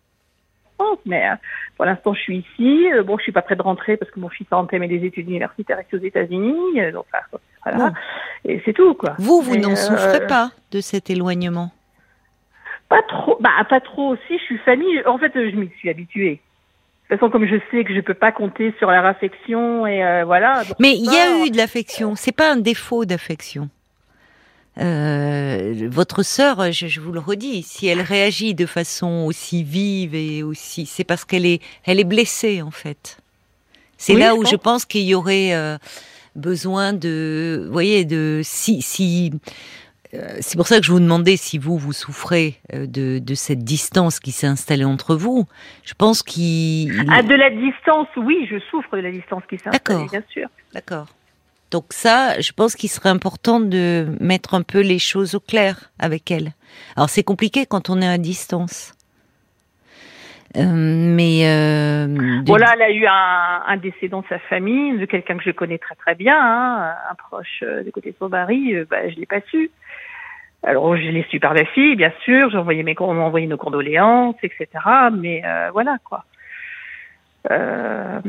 [1.07, 1.35] mais euh,
[1.77, 2.93] pour l'instant, je suis ici.
[2.93, 5.05] Euh, bon, je suis pas près de rentrer parce que mon fils a entamé des
[5.05, 6.81] études universitaires ici aux États-Unis.
[6.81, 7.07] Euh, donc,
[7.65, 7.93] voilà.
[8.45, 9.15] Et c'est tout, quoi.
[9.19, 11.71] Vous, vous n'en souffrez pas de cet éloignement?
[12.89, 13.37] Pas trop.
[13.41, 14.39] Bah, pas trop aussi.
[14.39, 15.03] Je suis famille.
[15.07, 16.41] En fait, je m'y suis habituée.
[17.11, 20.23] De toute façon, comme je sais que je peux pas compter sur la affection et
[20.25, 20.63] voilà.
[20.79, 22.15] Mais il y a eu de l'affection.
[22.15, 23.69] C'est pas un défaut d'affection.
[24.79, 30.43] Euh, votre sœur, je, vous le redis, si elle réagit de façon aussi vive et
[30.43, 33.19] aussi, c'est parce qu'elle est, elle est blessée en fait.
[33.97, 35.79] C'est là où je pense qu'il y aurait euh,
[36.35, 39.33] besoin de, vous voyez, de si, si
[40.13, 43.61] euh, c'est pour ça que je vous demandais si vous vous souffrez de, de cette
[43.61, 45.47] distance qui s'est installée entre vous.
[45.85, 49.69] Je pense qu'il ah de la distance, oui, je souffre de la distance qui s'est
[49.69, 50.49] installée, bien sûr.
[50.75, 51.07] D'accord.
[51.75, 55.91] Donc ça, je pense qu'il serait important de mettre un peu les choses au clair
[55.99, 56.53] avec elle.
[56.97, 58.95] Alors c'est compliqué quand on est à distance.
[60.57, 62.07] Euh, mais euh,
[62.47, 65.97] voilà, elle a eu un, décès dans sa famille de quelqu'un que je connais très
[65.97, 68.77] très bien, hein, un proche euh, du côté de son mari.
[68.89, 69.73] bah, je l'ai pas su.
[70.63, 72.51] Alors je l'ai su par la fille, bien sûr.
[72.51, 74.69] J'ai envoyé mes, on m'a envoyé nos condoléances, etc.
[75.13, 76.25] Mais voilà quoi.
[77.51, 78.21] Euh,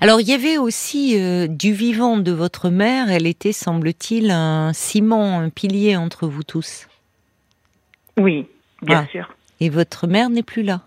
[0.00, 4.72] Alors il y avait aussi euh, du vivant de votre mère, elle était, semble-t-il, un
[4.72, 6.88] ciment, un pilier entre vous tous.
[8.16, 8.48] Oui,
[8.82, 9.10] bien ah.
[9.10, 9.36] sûr.
[9.60, 10.80] Et votre mère n'est plus là.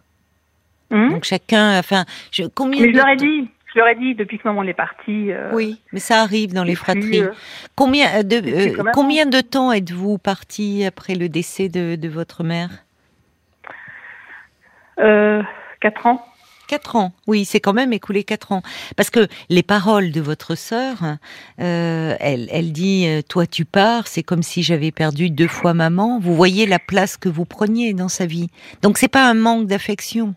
[0.89, 1.11] Hmm?
[1.11, 4.39] Donc chacun, enfin, je, combien Mais je leur ai dit, je leur ai dit depuis
[4.39, 5.31] que maman est partie.
[5.31, 7.23] Euh, oui, mais ça arrive dans les fratries.
[7.75, 12.69] combien de combien de temps êtes-vous parti après le décès de, de votre mère?
[15.79, 16.28] Quatre ans.
[16.69, 18.61] Quatre ans, oui, c'est quand même écoulé quatre ans.
[18.95, 20.97] Parce que les paroles de votre sœur,
[21.59, 25.73] euh, elle, elle dit euh, toi tu pars, c'est comme si j'avais perdu deux fois
[25.73, 26.19] maman.
[26.19, 28.49] Vous voyez la place que vous preniez dans sa vie.
[28.83, 30.35] Donc c'est pas un manque d'affection,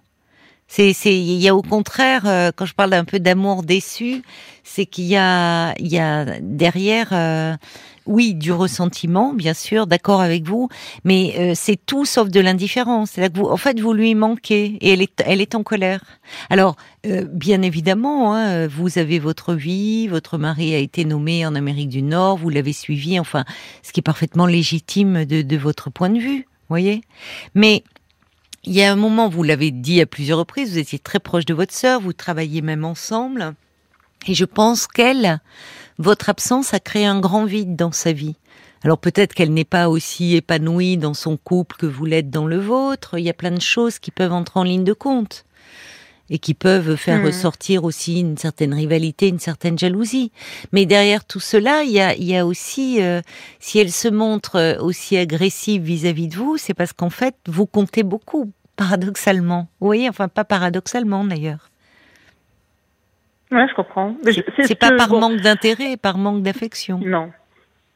[0.69, 4.23] C'est, c'est, il y a au contraire, euh, quand je parle d'un peu d'amour déçu,
[4.65, 7.13] c'est qu'il y a, il y a derrière,
[8.07, 10.69] oui, du ressentiment, bien sûr, d'accord avec vous,
[11.05, 13.13] mais euh, c'est tout sauf de l'indifférence.
[13.13, 14.93] C'est là que vous, en fait, vous lui manquez et
[15.25, 16.03] elle est, en colère.
[16.51, 21.89] Alors, bien évidemment, hein, vous avez votre vie, votre mari a été nommé en Amérique
[21.89, 23.45] du Nord, vous l'avez suivi, enfin,
[23.83, 27.03] ce qui est parfaitement légitime de, votre point de vue, voyez.
[27.55, 27.85] Mais
[28.65, 31.45] il y a un moment, vous l'avez dit à plusieurs reprises, vous étiez très proche
[31.45, 33.55] de votre sœur, vous travailliez même ensemble.
[34.29, 35.41] Et je pense qu'elle,
[35.99, 38.37] votre absence a créé un grand vide dans sa vie.
[38.85, 42.59] Alors peut-être qu'elle n'est pas aussi épanouie dans son couple que vous l'êtes dans le
[42.59, 43.19] vôtre.
[43.19, 45.45] Il y a plein de choses qui peuvent entrer en ligne de compte
[46.31, 47.27] et qui peuvent faire Mhm.
[47.27, 50.33] ressortir aussi une certaine rivalité, une certaine jalousie.
[50.73, 53.21] Mais derrière tout cela, il y a, il y a aussi, euh,
[53.61, 57.67] si elle se montre euh, aussi agressive vis-à-vis de vous, c'est parce qu'en fait, vous
[57.67, 59.69] comptez beaucoup, paradoxalement.
[59.81, 61.69] Vous voyez, enfin pas paradoxalement d'ailleurs.
[63.53, 64.17] Ouais, je comprends.
[64.25, 66.99] C'est ce c'est pas que- par bon, manque d'intérêt, par manque d'affection.
[67.05, 67.31] Non.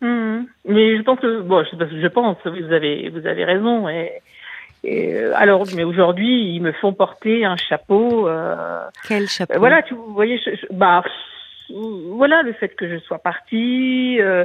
[0.00, 0.46] Mhm.
[0.68, 3.88] Mais je pense que bon, je, je pense, vous avez vous avez raison.
[3.88, 4.12] Et,
[4.84, 8.28] et, euh, alors, mais aujourd'hui, ils me font porter un chapeau.
[8.28, 8.54] euh,
[9.08, 9.54] Quel chapeau?
[9.54, 11.02] Euh, Voilà, tu vous voyez, je, je- bah,
[12.10, 14.20] voilà le fait que je sois partie.
[14.20, 14.44] Euh,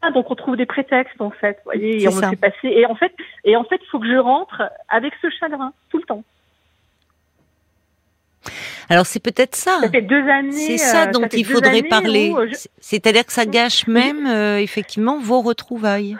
[0.00, 2.30] ah, donc on trouve des prétextes en fait, vous voyez, C'est et on me ça.
[2.30, 2.68] fait passer.
[2.68, 3.12] Et en fait,
[3.44, 6.22] et en fait, il faut que je rentre avec ce chagrin tout le temps.
[8.88, 9.78] Alors c'est peut-être ça.
[9.82, 10.52] Ça fait deux années.
[10.52, 12.32] C'est ça euh, dont fait il faudrait parler.
[12.50, 16.16] je- C'est-à-dire que ça gâche même euh, effectivement vos retrouvailles.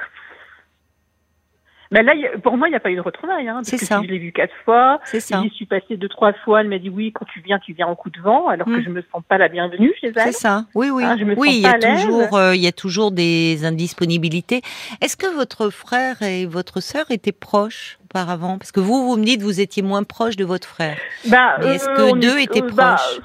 [1.92, 3.48] Ben là, pour moi, il n'y a pas eu de retrouvailles.
[3.48, 4.00] Hein, parce C'est que ça.
[4.02, 4.98] je l'ai vu quatre fois.
[5.04, 5.40] C'est ça.
[5.42, 6.62] J'y suis passée deux, trois fois.
[6.62, 8.76] Elle m'a dit oui, quand tu viens, tu viens en coup de vent, alors Mm.
[8.76, 10.32] que je me sens pas la bienvenue chez C'est elle.
[10.32, 10.64] ça.
[10.74, 11.04] Oui, oui.
[11.18, 14.62] Je me oui, il y a toujours, euh, il y a toujours des indisponibilités.
[15.00, 18.58] Est-ce que votre frère et votre sœur étaient proches auparavant?
[18.58, 20.96] Parce que vous, vous me dites, vous étiez moins proche de votre frère.
[21.28, 23.20] Bah, est-ce euh, que deux est- étaient euh, bah, proches?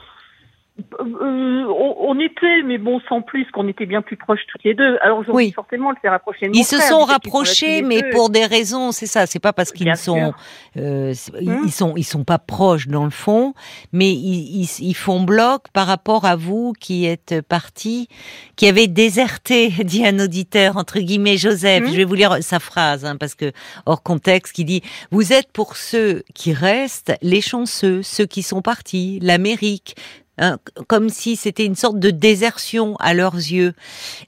[1.00, 4.74] Euh, on, on était, mais bon, sans plus, qu'on était bien plus proches toutes les
[4.74, 4.98] deux.
[5.02, 5.52] Alors aujourd'hui, Oui.
[5.52, 8.10] forcément, rapprochée de mon Ils se sont rapprochés, mais deux.
[8.12, 9.26] pour des raisons, c'est ça.
[9.26, 10.34] C'est pas parce qu'ils sont,
[10.78, 11.62] euh, Hum.
[11.66, 13.54] ils sont, ils sont pas proches dans le fond,
[13.92, 18.08] mais ils, ils, ils font bloc par rapport à vous qui êtes parti,
[18.56, 21.84] qui avez déserté, dit un auditeur entre guillemets Joseph.
[21.86, 21.92] Hum.
[21.92, 23.52] Je vais vous lire sa phrase hein, parce que
[23.86, 28.62] hors contexte, qui dit vous êtes pour ceux qui restent les chanceux, ceux qui sont
[28.62, 29.96] partis, l'Amérique.
[30.38, 33.74] Hein, comme si c'était une sorte de désertion à leurs yeux.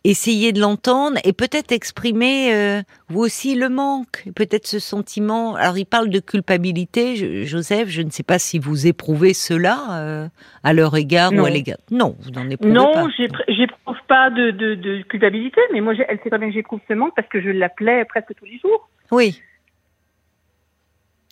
[0.04, 5.56] Essayez de l'entendre et peut-être exprimer euh, vous aussi le manque, peut-être ce sentiment.
[5.56, 7.90] Alors il parle de culpabilité, je- Joseph.
[7.90, 10.28] Je ne sais pas si vous éprouvez cela euh,
[10.64, 11.46] à leur égard ou Non.
[11.46, 11.78] à l'égard.
[11.92, 13.06] Non, vous n'en éprouvez Non, pas.
[13.18, 16.80] j'épr- j'éprouve pas de, de, de culpabilité, mais moi, elle sait très bien que j'éprouve
[16.88, 18.90] ce manque parce que je l'appelais presque tous les jours.
[19.12, 19.42] Oui.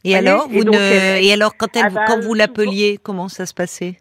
[0.04, 0.72] Et alors, vous ne...
[0.78, 3.98] elle- et alors quand elle, Ah bah, quand vous l'appeliez, comment ça se passait?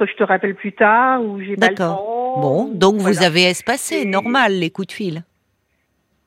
[0.00, 1.96] Je te rappelle plus tard, ou j'ai pas le D'accord.
[1.98, 2.40] temps.
[2.40, 5.24] Bon, donc vous avez espacé, normal, les coups de fil.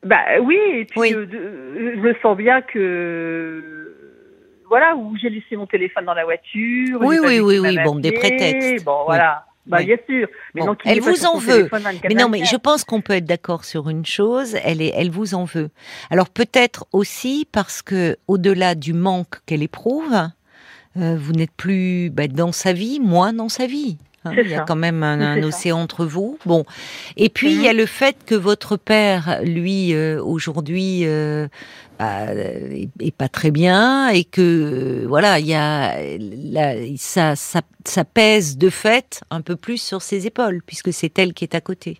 [0.05, 1.13] Bah oui, et puis Oui.
[1.13, 3.95] euh, de- je me sens bien que
[4.67, 6.99] voilà où j'ai laissé mon téléphone dans la voiture.
[7.01, 8.83] Oui, oui, oui, oui, bon, des prétextes.
[8.83, 9.03] Bon, Oui.
[9.07, 9.45] voilà.
[9.65, 9.85] Bah Oui.
[9.85, 10.27] bien sûr.
[10.55, 11.55] Mais Bon, il elle vous en veut.
[11.69, 12.51] téléphone 24 Mais non, mais 24.
[12.51, 14.57] je pense qu'on peut être d'accord sur une chose.
[14.65, 15.69] Elle est, elle vous en veut.
[16.09, 20.13] Alors peut-être aussi parce que au-delà du manque qu'elle éprouve,
[20.97, 23.97] euh, vous n'êtes plus bah, dans sa vie, moins dans sa vie.
[24.25, 24.31] hein.
[24.37, 24.65] Il y a ça.
[24.67, 25.47] quand même un, un ça.
[25.47, 26.37] océan entre vous.
[26.45, 26.65] Bon,
[27.17, 31.47] et puis il y a le fait que votre père, lui, euh, aujourd'hui, euh,
[31.99, 37.35] bah, est, est pas très bien et que euh, voilà, il y a la- ça,
[37.35, 41.43] ça, ça pèse de fait un peu plus sur ses épaules puisque c'est elle qui
[41.43, 41.99] est à côté.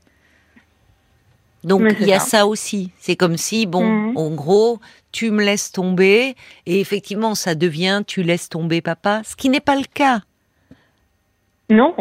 [1.64, 2.40] Donc il y a ça.
[2.40, 2.92] ça aussi.
[3.00, 4.18] C'est comme si bon, Mhm.
[4.18, 4.80] en gros,
[5.14, 9.62] tu me laisses tomber et effectivement ça devient tu laisses tomber papa, ce qui n'est
[9.62, 10.20] pas le cas.
[11.70, 11.96] Non.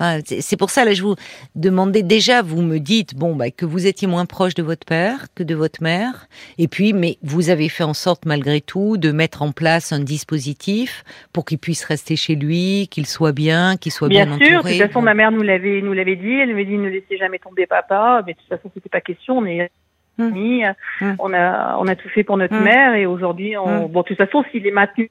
[0.00, 1.14] Ah, c'est pour ça là je vous
[1.54, 5.26] demandais déjà vous me dites bon bah que vous étiez moins proche de votre père
[5.36, 6.26] que de votre mère
[6.58, 10.00] et puis mais vous avez fait en sorte malgré tout de mettre en place un
[10.00, 14.62] dispositif pour qu'il puisse rester chez lui, qu'il soit bien, qu'il soit bien, Bien sûr.
[14.64, 16.32] De toute façon, ma mère nous l'avait nous l'avait dit.
[16.32, 18.22] Elle me dit ne laissez jamais tomber papa.
[18.26, 19.38] Mais de toute façon, c'était pas question.
[19.38, 19.70] On est
[20.18, 20.22] Hmm.
[20.22, 20.62] amis.
[21.00, 21.14] Hmm.
[21.18, 22.64] On a on a tout fait pour notre Hmm.
[22.64, 23.88] mère et aujourd'hui, on...
[23.88, 25.10] Bon, de toute façon, s'il est maintenu.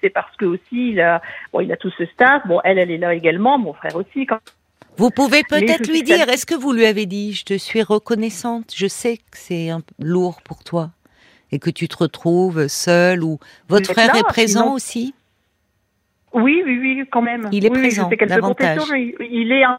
[0.00, 2.90] C'est parce que aussi il a bon il a tout ce staff bon elle elle
[2.90, 4.40] est là également mon frère aussi quand
[4.96, 8.72] Vous pouvez peut-être lui dire, est-ce que vous lui avez dit, je te suis reconnaissante,
[8.74, 9.68] je sais que c'est
[10.00, 10.90] lourd pour toi
[11.52, 15.14] et que tu te retrouves seule ou votre Mais frère là, est présent sinon- aussi?
[16.34, 17.48] Oui, oui, oui, quand même.
[17.52, 18.80] Il est Oui, présent, davantage.
[19.20, 19.78] Il est un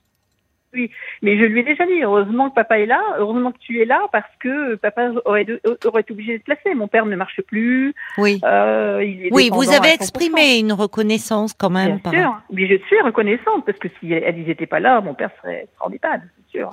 [0.73, 0.91] oui.
[1.21, 3.85] Mais je lui ai déjà dit, heureusement que papa est là, heureusement que tu es
[3.85, 5.45] là, parce que papa aurait,
[5.85, 6.73] aurait été obligé de se placer.
[6.75, 7.93] Mon père ne marche plus.
[8.17, 8.39] Oui.
[8.43, 9.95] Euh, il est Oui, vous avez à 100%.
[9.95, 11.97] exprimé une reconnaissance quand même.
[11.97, 12.41] Bien par- sûr.
[12.51, 15.91] Mais je suis reconnaissante, parce que si elles n'étaient pas là, mon père serait en
[15.91, 16.71] EHPAD, c'est sûr.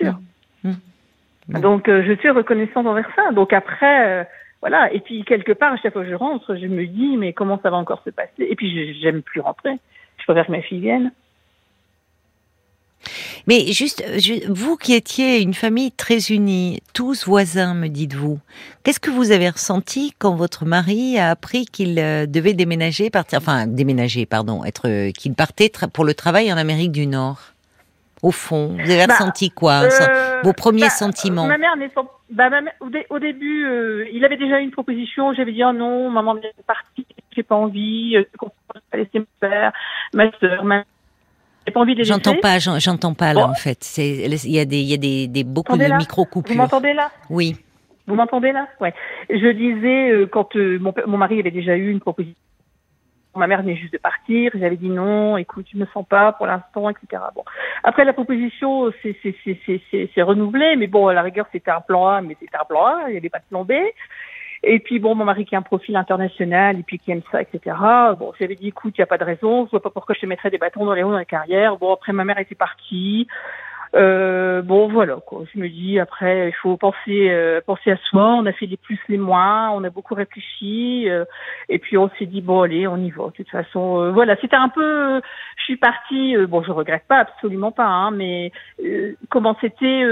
[0.00, 0.18] Sûr.
[0.64, 0.72] Mmh.
[1.48, 1.60] Bon.
[1.60, 3.30] Donc, euh, je suis reconnaissante envers ça.
[3.32, 4.24] Donc après, euh,
[4.60, 4.92] voilà.
[4.92, 7.60] Et puis, quelque part, à chaque fois que je rentre, je me dis, mais comment
[7.62, 8.30] ça va encore se passer?
[8.50, 9.74] Et puis, j'aime plus rentrer.
[10.18, 11.12] Je préfère que ma fille vienne.
[13.46, 18.38] Mais juste, euh, je- vous qui étiez une famille très unie, tous voisins, me dites-vous,
[18.82, 23.38] qu'est-ce que vous avez ressenti quand votre mari a appris qu'il euh, devait déménager, partir,
[23.38, 27.40] enfin déménager, pardon, être, euh, qu'il partait pour le travail en Amérique du Nord?
[28.22, 31.46] Au fond, vous avez Bah, ressenti quoi Euh, Vos premiers bah, sentiments?
[31.46, 31.74] Ma mère.
[32.30, 35.32] Bah, ma mère- au, dé- au début, il avait déjà une proposition.
[35.34, 37.04] J'avais dit oh non, maman vient de partir,
[37.36, 38.14] j'ai pas envie.
[38.14, 38.54] Je comprends
[38.90, 39.72] pas laisser mon père,
[40.14, 40.82] ma soeur, ma.
[41.66, 43.96] J'ai pas envie de les J'entends pas, j'en- j'entends pas là en fait.
[43.98, 46.92] Il y a des, il y a des, des beaucoup de là micro Vous m'entendez
[46.92, 47.10] là?
[47.28, 47.56] Oui.
[48.06, 48.68] Vous m'entendez là?
[48.80, 48.94] Ouais.
[49.28, 52.36] Je disais euh, quand euh, mon, mari avait déjà eu une proposition.
[53.34, 54.52] Ma mère venait juste de partir.
[54.54, 55.36] J'avais dit non.
[55.36, 57.22] Écoute, je me sens pas pour l'instant, etc.
[57.34, 57.42] Bon.
[57.82, 61.80] Après la proposition, c'est c'est c'est c'est renouvelé, mais bon, à la rigueur, c'était un
[61.80, 63.04] plan A, mais c'était un plan A.
[63.08, 63.72] Il n'y avait pas de plan B.
[64.62, 67.40] Et puis bon, mon mari qui a un profil international et puis qui aime ça,
[67.42, 67.76] etc.
[68.18, 69.66] Bon, j'avais dit écoute, il n'y a pas de raison.
[69.66, 71.76] Je vois pas pourquoi je te mettrais des bâtons dans les roues dans la carrière.
[71.76, 73.26] Bon, après ma mère était partie.
[73.94, 75.44] Euh, bon voilà quoi.
[75.54, 78.34] Je me dis après il faut penser euh, penser à soi.
[78.34, 81.24] On a fait les plus les moins, on a beaucoup réfléchi euh,
[81.68, 83.26] et puis on s'est dit bon allez on y va.
[83.26, 85.20] De toute façon euh, voilà c'était un peu.
[85.56, 86.36] je suis partie.
[86.36, 88.52] euh, bon je regrette pas absolument pas hein, mais
[88.84, 90.02] euh, comment c'était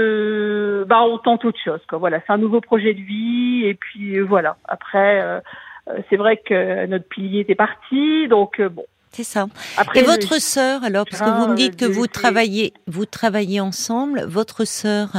[0.85, 1.97] bah on tente autre chose quoi.
[1.97, 5.21] Voilà c'est un nouveau projet de vie et puis euh, voilà après.
[5.21, 5.39] euh,
[5.87, 8.85] euh, c'est vrai que notre pilier était parti, donc euh, bon.
[9.11, 9.45] C'est ça.
[9.77, 13.61] Après, Et votre sœur, alors, parce que vous me dites que vous travaillez, vous travaillez
[13.61, 15.09] ensemble, votre sœur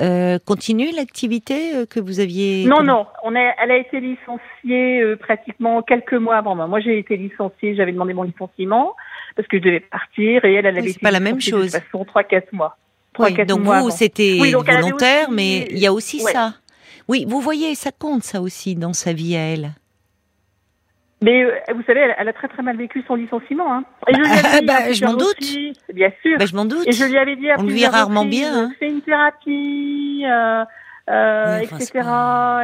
[0.00, 5.16] euh, continue l'activité que vous aviez Non, non, on est, elle a été licenciée euh,
[5.16, 6.66] pratiquement quelques mois avant moi.
[6.66, 8.96] Moi, j'ai été licenciée, j'avais demandé mon licenciement
[9.36, 11.58] parce que je devais partir et elle, elle avait été pas la même licenciée de
[11.64, 11.72] chose.
[11.72, 12.76] toute façon trois, quatre mois.
[13.26, 16.22] Trois, Oui, donc mois vous, c'était Oui, donc volontaire, aussi- mais il y a aussi
[16.24, 16.32] Ouais.
[16.32, 16.54] ça.
[17.08, 19.70] Oui, vous voyez, ça compte ça aussi dans sa vie à elle.
[21.20, 23.72] Mais euh, vous savez, elle, elle a très très mal vécu son licenciement.
[23.74, 23.82] Hein.
[24.06, 24.20] Et je
[24.60, 25.36] lui Bah, à je m'en doute.
[25.92, 26.38] Bien sûr.
[26.38, 26.86] Ben, je m'en doute.
[26.86, 28.72] Et je lui avais dit à On le vit rarement reprises, bien, hein.
[28.78, 30.64] Fais une thérapie, euh,
[31.10, 32.08] euh, Oui, enfin, c'est etc.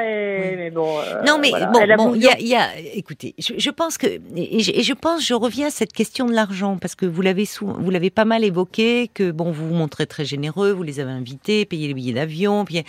[0.04, 0.57] Et, Oui.
[0.57, 0.98] mais bon.
[0.98, 1.96] euh, Non, mais voilà.
[1.96, 4.92] bon, il y a, y a- écoutez, je, je pense que, et je, et je
[4.92, 8.24] pense, je reviens à cette question de l'argent parce que vous l'avez vous l'avez pas
[8.24, 11.94] mal évoqué, que bon, vous vous montrez très généreux, vous les avez invités, payez les
[11.94, 12.83] billets d'avion, puis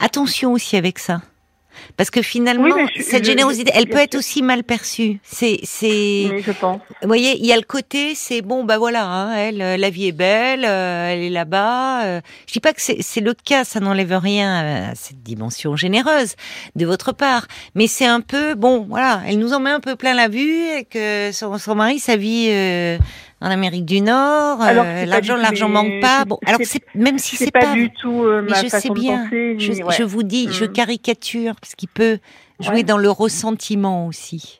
[0.00, 1.20] attention aussi avec ça.
[1.96, 5.18] Parce que finalement, Oui, je- cette je- générosité, elle peut être aussi mal perçue.
[5.22, 6.78] C'est, c'est, Mais je pense.
[7.02, 9.90] vous voyez, il y a le côté, c'est bon, bah voilà, hein, elle, euh, la
[9.90, 12.04] vie est belle, euh, elle est là-bas.
[12.04, 12.20] euh.
[12.46, 16.34] je dis pas que c'est c'est le cas, ça n'enlève rien à cette dimension généreuse
[16.74, 19.96] de votre part, mais c'est un peu, bon, voilà, elle nous en met un peu
[19.96, 22.98] plein la vue et que son, son mari, sa vie euh,
[23.40, 26.24] en Amérique du Nord, euh, l'argent, l'argent manque pas.
[26.24, 29.00] Bon, alors c'est- même si c'est pas, pas, du tout euh, ma je façon sais
[29.00, 29.56] bien, de penser.
[29.58, 29.94] je, ni- ouais.
[29.98, 30.72] je vous dis, je Mm.
[30.72, 32.18] caricature parce qu'il peut
[32.60, 32.82] jouer Ouais.
[32.82, 34.58] dans le ressentiment aussi.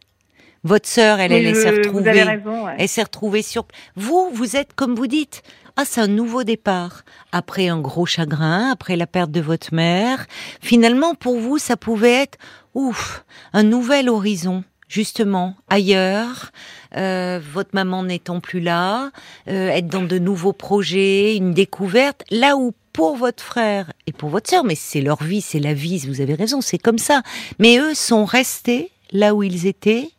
[0.65, 2.11] Votre sœur, elle, elle, elle s'est retrouvée.
[2.11, 2.65] avez raison.
[2.67, 2.75] ouais.
[2.79, 3.65] Elle s'est retrouvée sur.
[3.95, 5.43] Vous, vous êtes comme vous dites.
[5.77, 7.03] Ah, c'est un nouveau départ.
[7.33, 10.27] Après un gros chagrin, après la perte de votre mère.
[10.61, 12.39] Finalement, pour vous, ça pouvait être,
[12.75, 14.65] ouf, un nouvel horizon.
[14.89, 16.53] Justement, ailleurs,
[16.97, 19.11] euh, votre maman n'étant plus là,
[19.49, 24.31] euh, être dans de nouveaux projets, une découverte, là où pour votre frère et pour
[24.31, 27.23] votre sœur, mais c'est leur vie, c'est la vie, vous avez raison, c'est comme ça.
[27.59, 30.11] Mais eux sont restés là où ils étaient,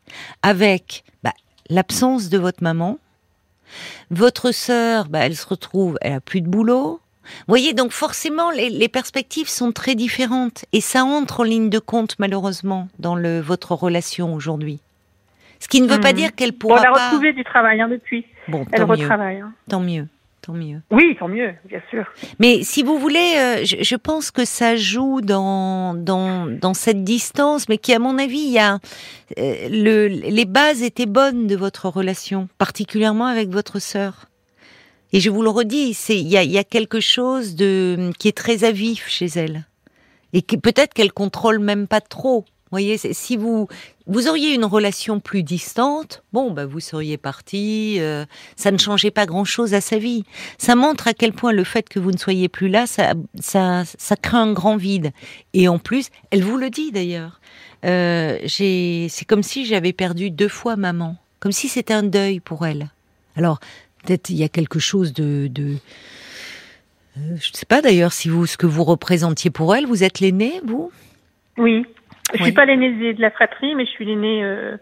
[0.44, 1.34] avec bah,
[1.70, 3.00] l'absence de votre maman.
[4.12, 7.00] Votre sœur, bah, elle se retrouve, elle a plus de boulot.
[7.40, 10.66] Vous voyez, donc forcément, les, les perspectives sont très différentes.
[10.74, 14.80] Et ça entre en ligne de compte, malheureusement, dans le, votre relation aujourd'hui.
[15.60, 16.16] Ce qui ne veut pas Mhm.
[16.18, 17.06] dire qu'elle Bon, pourra elle a pas...
[17.10, 18.26] retrouvé du travail hein, depuis.
[18.48, 19.40] Bon, Elle tant mieux, retravaille.
[19.40, 19.52] hein.
[19.68, 20.08] tant mieux,
[20.42, 20.82] tant mieux.
[20.92, 22.06] Oui, tant mieux, bien sûr.
[22.40, 27.04] Mais si vous voulez, euh, je, je pense que ça joue dans, dans, dans cette
[27.04, 28.76] distance, mais qui, à mon avis, il y a
[29.40, 34.26] euh, le, les bases étaient bonnes de votre relation, particulièrement avec votre sœur.
[35.14, 38.64] Et je vous le redis, c'est il y a, quelque chose de qui est très
[38.64, 39.66] à vif chez elle,
[40.34, 42.46] et peut-être qu'elle contrôle même pas trop.
[42.70, 43.70] Voyez, si vous
[44.08, 48.26] vous auriez une relation plus distante, bon, bah vous seriez parti, euh,
[48.58, 50.26] ça ne changeait pas grand-chose à sa vie.
[50.58, 54.16] Ça montre à quel point le fait que vous ne soyez plus là, ça, ça,
[54.22, 55.12] crée un grand vide.
[55.54, 57.40] Et en plus, elle vous le dit d'ailleurs.
[57.86, 62.66] Euh, c'est comme si j'avais perdu deux fois maman, comme si c'était un deuil pour
[62.66, 62.90] elle.
[63.38, 63.60] Alors
[64.06, 65.76] peut-être il y a quelque chose de, de
[67.16, 69.86] je ne sais pas d'ailleurs si vous ce que vous représentiez pour elle.
[69.88, 70.92] Vous êtes l'aîné, vous?
[71.58, 71.86] Oui.
[72.34, 72.44] Je Oui.
[72.46, 74.44] suis pas l'aînée de la fratrie, mais je suis l'aînée.
[74.44, 74.78] euh,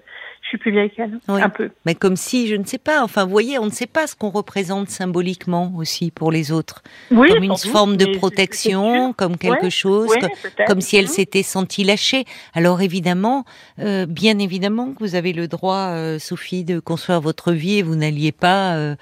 [0.45, 1.41] je suis plus vieille qu'elle, Oui.
[1.41, 1.71] un peu.
[1.88, 3.03] Mais comme si, je ne sais pas.
[3.03, 6.84] Enfin, vous voyez, on ne sait pas ce qu'on représente symboliquement aussi pour les autres.
[7.10, 10.10] Oui, comme une forme de protection, comme quelque Ouais, chose.
[10.10, 10.19] Ouais,
[10.67, 11.12] comme si elle Mhm.
[11.12, 12.25] s'était sentie lâchée.
[12.53, 13.43] Alors évidemment,
[13.79, 17.81] euh, bien évidemment que vous avez le droit, euh, Sophie, de construire votre vie et
[17.81, 18.95] vous n'alliez pas, euh,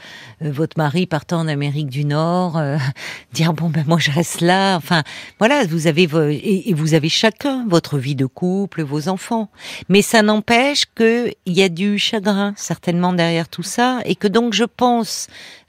[0.44, 2.78] euh, votre mari partant en Amérique du Nord, euh,
[3.34, 4.78] dire bon ben moi je reste là.
[4.78, 5.04] Enfin
[5.40, 9.50] voilà, vous avez et, et vous avez chacun votre vie de couple, vos enfants.
[9.90, 14.28] Mais ça n'empêche que il y a du chagrin certainement derrière tout ça et que
[14.28, 15.28] donc je pense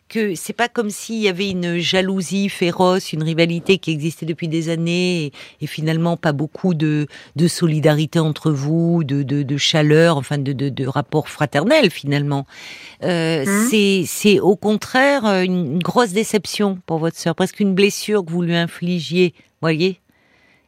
[0.08, 4.48] que c'est pas comme s'il y avait une jalousie féroce, une rivalité qui existait depuis
[4.48, 9.56] des années et, et finalement pas beaucoup de, de solidarité entre vous, de, de, de
[9.56, 12.46] chaleur, enfin de, rapport fraternel finalement.
[13.02, 14.04] Euh, Mhm.
[14.06, 18.30] C'est au contraire euh, une, une grosse déception pour votre sœur, presque une blessure que
[18.30, 20.00] vous lui infligiez, voyez.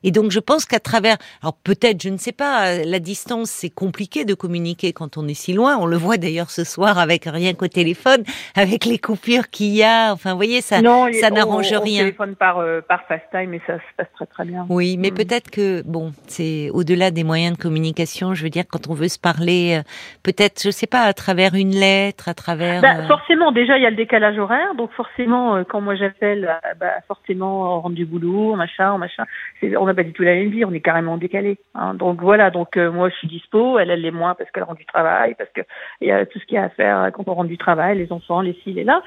[0.05, 3.51] Et donc je pense qu'à travers, alors peut-être, je ne sais pas, euh, la distance,
[3.51, 5.77] c'est compliqué de communiquer quand on est si loin.
[5.79, 8.23] On le voit d'ailleurs ce soir avec rien qu'au téléphone,
[8.55, 10.13] avec les coupures qu'il y a.
[10.13, 12.01] Enfin, vous voyez, ça, non, ça on- n'arrange on rien.
[12.05, 14.67] téléphone par, euh, par FaceTime et ça se passe très très bien.
[14.69, 15.15] Oui, mais Mm.
[15.15, 18.35] peut-être que bon, c'est au-delà des moyens de communication.
[18.35, 19.83] Je veux dire, quand on veut se parler, euh,
[20.23, 22.83] peut-être, je sais pas, à travers une lettre, à travers.
[22.83, 26.49] Bah, euh, forcément, déjà il y a le décalage horaire, donc forcément, quand moi j'appelle,
[26.79, 29.25] bah, forcément on rentre du boulot, machin, machin.
[29.61, 31.59] C'est- On n'a pas du tout la même vie, on est carrément décalé.
[31.75, 31.95] Hein.
[31.95, 34.79] Donc voilà, donc euh, moi je suis dispo, elle elle l'est moins parce qu'elle rentre
[34.79, 35.63] du travail, parce que
[36.01, 37.59] il y a tout ce qu'il y a à faire euh, quand on rentre du
[37.59, 39.03] travail, les enfants, les ci, les là.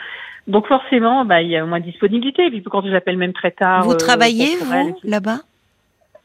[0.47, 2.47] Donc forcément, bah il y a moins de disponibilité.
[2.47, 3.83] Et puis quand j'appelle même très tard.
[3.83, 5.39] vous euh, travaillez vous là-bas?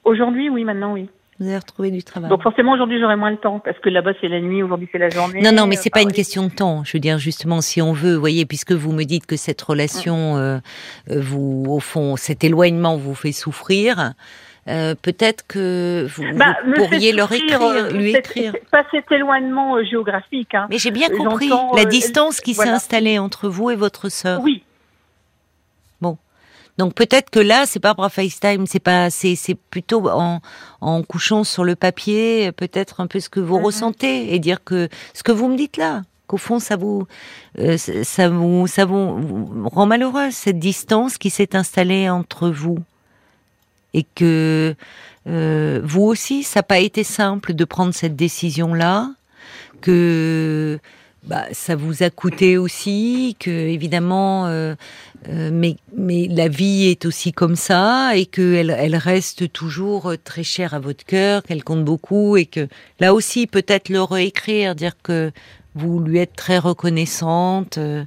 [0.05, 1.09] Aujourd'hui, oui, maintenant oui.
[1.41, 2.31] Vous avez retrouvé du travail.
[2.31, 4.99] Donc forcément aujourd'hui j'aurai moins le temps parce que là-bas c'est la nuit, aujourd'hui c'est
[4.99, 5.41] la journée.
[5.41, 6.15] Non, non, mais c'est Enfin, pas une oui.
[6.15, 6.85] question de temps.
[6.85, 9.61] Je veux dire, justement, si on veut, vous voyez, puisque vous me dites que cette
[9.61, 10.59] relation, euh,
[11.11, 14.13] euh, vous, au fond, cet éloignement vous fait souffrir,
[14.69, 18.55] euh, peut-être que vous, Bah, vous pourriez leur écrire, euh, lui écrire.
[18.71, 20.55] Pas cet éloignement euh, géographique.
[20.55, 20.67] Hein.
[20.71, 23.77] Mais j'ai bien euh, compris j'entends, la euh, distance qui s'est installée entre vous et
[23.77, 24.41] votre sœur.
[24.41, 24.63] Oui,
[26.77, 30.41] Donc peut-être que là, c'est pas par FaceTime, c'est pas, c'est, c'est plutôt en,
[30.81, 33.65] en couchant sur le papier, peut-être un peu ce que vous Mhm.
[33.65, 37.07] ressentez et dire que ce que vous me dites là, qu'au fond ça vous,
[37.61, 42.79] euh, ça vous, ça vous rend malheureuse cette distance qui s'est installée entre vous
[43.95, 44.75] et que
[45.27, 49.11] euh, vous aussi, ça n'a pas été simple de prendre cette décision là,
[49.81, 50.79] que
[51.23, 54.75] bah, ça vous a coûté aussi, que évidemment, euh,
[55.29, 60.43] euh, mais, mais la vie est aussi comme ça et qu'elle elle reste toujours très
[60.43, 62.69] chère à votre cœur, qu'elle compte beaucoup et que
[63.01, 65.33] là aussi peut-être le réécrire, dire que
[65.75, 68.05] vous lui êtes très reconnaissante euh,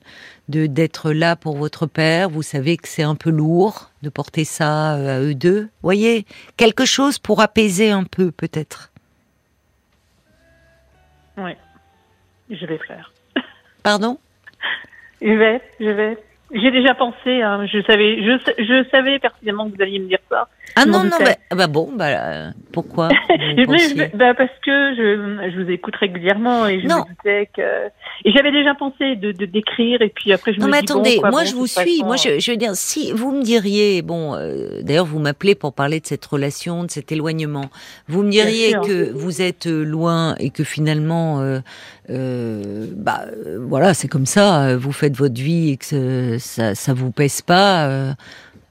[0.48, 2.30] de d'être là pour votre père.
[2.30, 5.70] Vous savez que c'est un peu lourd de porter ça euh, à eux deux.
[5.82, 6.26] Voyez,
[6.56, 8.92] quelque chose pour apaiser un peu peut-être.
[11.38, 11.52] oui.
[12.50, 13.12] Je vais faire.
[13.84, 14.18] Pardon?
[15.22, 16.18] Je vais, je vais.
[16.54, 17.42] J'ai déjà pensé.
[17.42, 20.48] Hein, je savais, je, je savais pertinemment que vous alliez me dire ça.
[20.76, 25.50] Ah non non bah, ah bah bon bah euh, pourquoi Mais- bah, parce que je,
[25.52, 27.00] je vous écoute régulièrement et je Non.
[27.00, 27.88] me doutais que.
[28.26, 30.92] Et j'avais déjà pensé de de- d'écrire et puis après je Non me mais dis
[30.92, 32.04] attendez, bon, quoi, moi bon, je vous suis.
[32.04, 35.74] Moi je, je veux dire, si vous me diriez, bon, euh, d'ailleurs vous m'appelez pour
[35.74, 37.66] parler de cette relation, de cet éloignement.
[38.08, 41.60] Vous me diriez que vous êtes euh, loin et que finalement, euh,
[42.10, 44.64] euh, bah euh, voilà, c'est comme ça.
[44.68, 47.88] euh, Vous faites votre vie et que ça, ça vous pèse pas.
[47.88, 48.14] euh,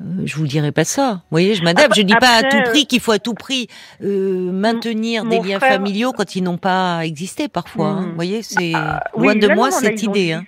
[0.02, 1.12] euh, je vous dirais pas ça.
[1.14, 1.94] Vous voyez, je m'adapte.
[1.96, 3.68] Je dis pas à tout prix qu'il faut à tout prix
[4.02, 7.88] euh, maintenir des liens frère- familiaux quand ils n'ont pas existé parfois.
[7.88, 8.00] hein.
[8.02, 8.08] Hmm.
[8.10, 10.32] Vous voyez, c'est Ah, loin oui, de moi non, cette idée.
[10.32, 10.44] Hein.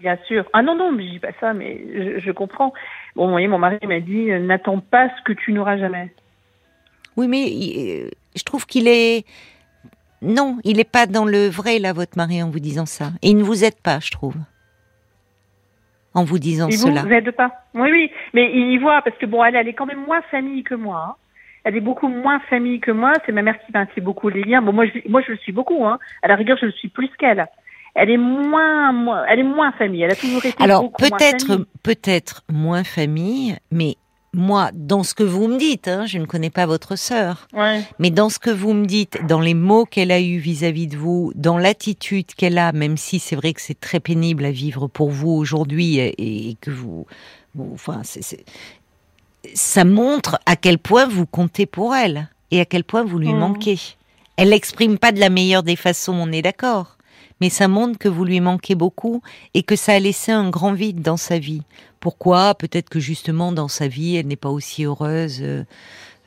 [0.00, 0.44] Bien sûr.
[0.52, 2.72] Ah non, non, mais je dis pas ça, mais je, je comprends.
[3.16, 6.12] Bon, vous voyez, mon mari m'a dit n'attends pas ce que tu n'auras jamais.
[7.16, 9.24] Oui, mais je trouve qu'il est.
[10.22, 13.10] Non, il n'est pas dans le vrai, là, votre mari, en vous disant ça.
[13.22, 14.34] Et il ne vous aide pas, je trouve.
[16.14, 17.02] En vous disant Et vous, cela.
[17.02, 19.74] vous aide pas Oui, oui, mais il y voit parce que bon, elle, elle est
[19.74, 21.06] quand même moins famille que moi.
[21.10, 21.14] hein.
[21.64, 23.12] Elle est beaucoup moins famille que moi.
[23.26, 24.62] C'est ma mère qui maintient beaucoup les liens.
[24.62, 25.84] Bon, moi, je, moi, je le suis beaucoup.
[25.84, 25.98] Hein.
[26.22, 27.46] À la rigueur, je le suis plus qu'elle.
[27.94, 30.02] Elle est moins, moins, elle est moins famille.
[30.02, 33.96] Elle a toujours été Alors, beaucoup moins peut-être, peut-être moins famille, mais
[34.34, 37.82] moi, dans ce que vous me dites, hein, je ne connais pas votre sœur, Ouais.
[37.98, 40.96] mais dans ce que vous me dites, dans les mots qu'elle a eus vis-à-vis de
[40.96, 44.86] vous, dans l'attitude qu'elle a, même si c'est vrai que c'est très pénible à vivre
[44.86, 47.06] pour vous aujourd'hui et, et que vous,
[47.54, 48.44] vous- enfin, c'est- c'est-
[49.54, 53.32] ça montre à quel point vous comptez pour elle et à quel point vous lui
[53.32, 53.38] Mhm.
[53.38, 53.78] manquez.
[54.36, 56.97] Elle l'exprime pas de la meilleure des façons, on est d'accord.
[57.40, 59.22] Mais ça montre que vous lui manquez beaucoup
[59.54, 61.62] et que ça a laissé un grand vide dans sa vie.
[62.00, 62.54] Pourquoi?
[62.54, 65.38] Peut-être que justement dans sa vie, elle n'est pas aussi heureuse.
[65.42, 65.64] Euh,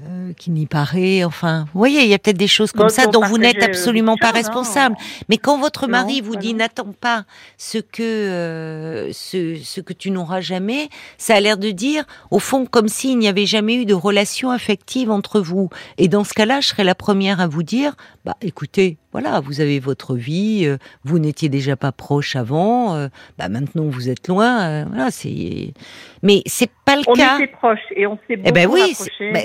[0.08, 1.24] euh, qui n'y paraît.
[1.24, 4.18] Enfin, vous voyez, il y a peut-être des choses comme ça dont vous n'êtes absolument
[4.18, 4.34] pas hein.
[4.34, 4.96] responsable.
[5.30, 7.26] Mais quand votre mari vous dit n'attends pas
[7.58, 10.90] ce que euh, ce, ce, que tu n'auras jamais,
[11.20, 14.50] ça a l'air de dire au fond comme s'il n'y avait jamais eu de relation
[14.50, 15.70] affective entre vous.
[16.00, 19.62] Et dans ce cas-là, je serais la première à vous dire bah écoutez, voilà, vous
[19.62, 23.08] avez votre vie, euh, vous n'étiez déjà pas proche avant, euh,
[23.40, 25.74] bah maintenant vous êtes loin, euh, voilà, c'est.
[26.22, 27.38] Mais c'est pas le cas.
[27.38, 28.96] On était proches et on s'est beaucoup Eh ben oui,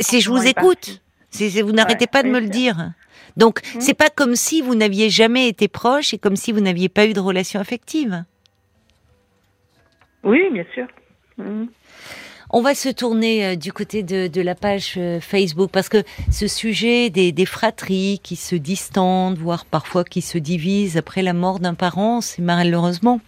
[0.01, 1.01] si je vous écoute,
[1.33, 2.93] vous n'arrêtez pas de me le dire.
[3.39, 3.81] Donc mmh.
[3.81, 7.07] c'est pas comme si vous n'aviez jamais été proche et comme si vous n'aviez pas
[7.07, 8.25] eu de relation affective.
[10.23, 10.87] Oui, bien sûr.
[11.39, 11.65] Mmh.
[12.51, 16.47] On va se tourner euh, du côté de, la page euh, Facebook parce que ce
[16.47, 21.59] sujet des, des, fratries qui se distendent, voire parfois qui se divisent après la mort
[21.59, 23.21] d'un parent, c'est malheureusement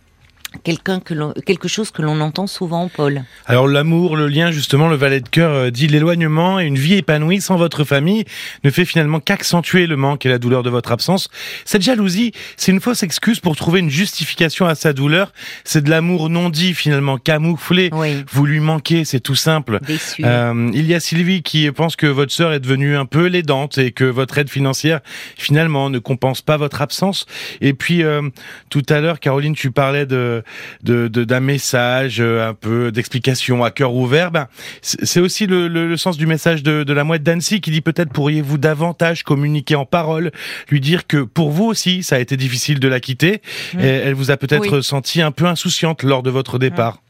[0.64, 3.24] quelqu'un que quelque chose que l'on entend souvent, Paul.
[3.46, 6.94] Alors l'amour, le lien, justement, le valet de cœur euh, dit l'éloignement et une vie
[6.94, 8.24] épanouie sans votre famille
[8.64, 11.28] ne fait finalement qu'accentuer le manque et la douleur de votre absence.
[11.64, 15.32] Cette jalousie, c'est une fausse excuse pour trouver une justification à sa douleur.
[15.64, 17.90] C'est de l'amour non dit, finalement camouflé.
[18.30, 19.80] Vous lui manquez, c'est tout simple.
[20.20, 23.78] Euh, il y a Sylvie qui pense que votre sœur est devenue un peu l'aidante
[23.78, 25.00] et que votre aide financière,
[25.36, 27.26] finalement, ne compense pas votre absence.
[27.60, 28.22] Et puis, euh,
[28.70, 30.37] tout à l'heure, Caroline, tu parlais de
[30.82, 34.30] de d'un message euh, un peu d'explication à cœur ouvert.
[34.30, 34.48] Ben,
[34.82, 39.22] c'est aussi le, sens du message de, la mouette d'Annecy qui dit peut-être pourriez-vous davantage
[39.22, 40.30] communiquer en parole,
[40.70, 43.42] lui dire que pour vous aussi ça a été difficile de la quitter.
[43.78, 47.02] Et elle vous a peut-être senti un peu insouciante lors de votre départ.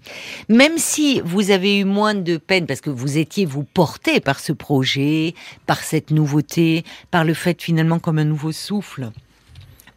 [0.48, 4.40] Même si vous avez eu moins de peine parce que vous étiez vous porté par
[4.40, 5.34] ce projet,
[5.66, 9.10] par cette nouveauté, par le fait finalement comme un nouveau souffle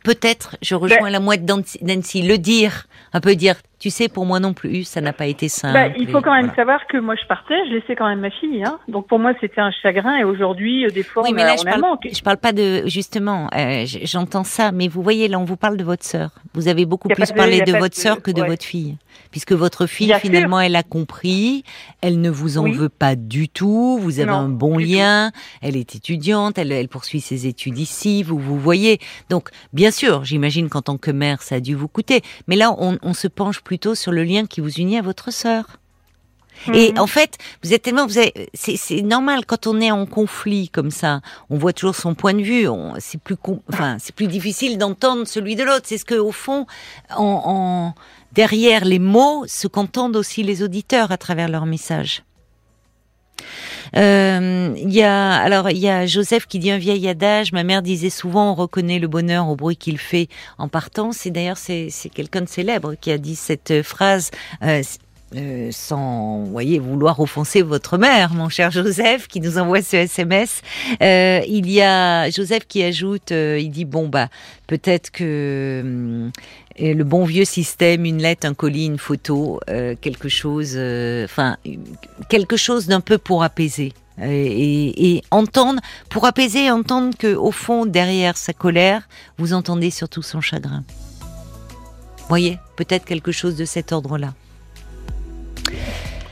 [0.04, 4.28] peut-être, je rejoins ben- la mouette d'Annecy, le dire, un peu dire, tu sais, pour
[4.28, 5.74] moi non plus, ça n'a pas été simple.
[5.74, 8.30] Bah, il faut quand même savoir que moi je partais, je laissais quand même ma
[8.30, 8.64] fille.
[8.64, 8.78] Hein.
[8.88, 11.64] Donc pour moi c'était un chagrin et aujourd'hui euh, des fois oui, mais là, je
[11.64, 11.82] parle,
[12.14, 15.78] je parle pas de justement, euh, j'entends ça, mais vous voyez là on vous parle
[15.78, 16.30] de votre sœur.
[16.54, 18.98] Vous avez beaucoup plus parlé de, votre sœur que de votre fille,
[19.32, 21.64] puisque votre fille finalement elle a compris,
[22.02, 25.32] elle ne vous en veut pas du tout, vous avez un bon lien,
[25.64, 29.00] elle est étudiante, elle, elle poursuit ses études ici, vous vous voyez.
[29.32, 32.76] Donc bien sûr, j'imagine qu'en tant que mère ça a dû vous coûter, mais là
[32.78, 35.64] on, on se penche plus plutôt sur le lien qui vous unit à votre sœur.
[36.74, 37.00] Et mhm.
[37.00, 38.20] en fait, vous êtes tellement, vous
[38.54, 42.42] c'est normal quand on est en conflit comme ça, on voit toujours son point de
[42.42, 42.68] vue.
[43.00, 43.38] C'est plus,
[43.72, 45.86] enfin, c'est plus difficile d'entendre celui de l'autre.
[45.86, 46.68] C'est ce que, au fond,
[47.16, 47.94] en,
[48.34, 52.24] derrière les mots, ce qu'entendent aussi les auditeurs à travers leurs messages.
[53.98, 57.52] Euh, il y a alors il y a Joseph qui dit un vieil adage.
[57.52, 60.28] Ma mère disait souvent on reconnaît le bonheur au bruit qu'il fait
[60.58, 61.12] en partant.
[61.12, 64.32] C'est d'ailleurs c'est c'est quelqu'un de célèbre qui a dit cette phrase.
[65.36, 69.96] Euh, euh, sans, voyez, vouloir offenser votre mère, mon cher Joseph, qui nous envoie ce
[69.98, 70.62] SMS.
[71.02, 74.30] Euh, il y a Joseph qui ajoute, euh, il dit bon bah
[74.68, 76.32] peut-être que hum,
[76.80, 79.60] le bon vieux système, une lettre, un colis, une photo,
[80.02, 80.78] quelque chose,
[81.26, 81.58] enfin
[82.30, 83.94] quelque chose d'un peu pour apaiser.
[84.24, 89.08] Et, et, entendre, pour apaiser, entendre que au fond, derrière sa colère,
[89.38, 90.84] vous entendez surtout son chagrin.
[92.30, 94.34] Voyez, peut-être quelque chose de cet ordre-là.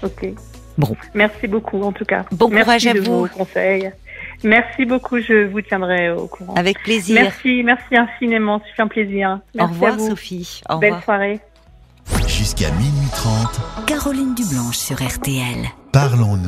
[0.03, 0.27] Ok.
[0.77, 0.95] Bon.
[1.13, 2.25] Merci beaucoup en tout cas.
[2.31, 3.21] Bon courage à vous.
[3.21, 3.91] Vos conseils.
[4.43, 6.53] Merci beaucoup, je vous tiendrai au courant.
[6.55, 7.21] Avec plaisir.
[7.21, 9.39] Merci, merci infiniment, c'est un plaisir.
[9.59, 10.61] au revoir Sophie.
[10.69, 11.39] Au Belle soirée.
[12.27, 13.85] Jusqu'à minuit 30.
[13.85, 15.67] Caroline Dublanche sur RTL.
[15.91, 16.47] Parlons-nous.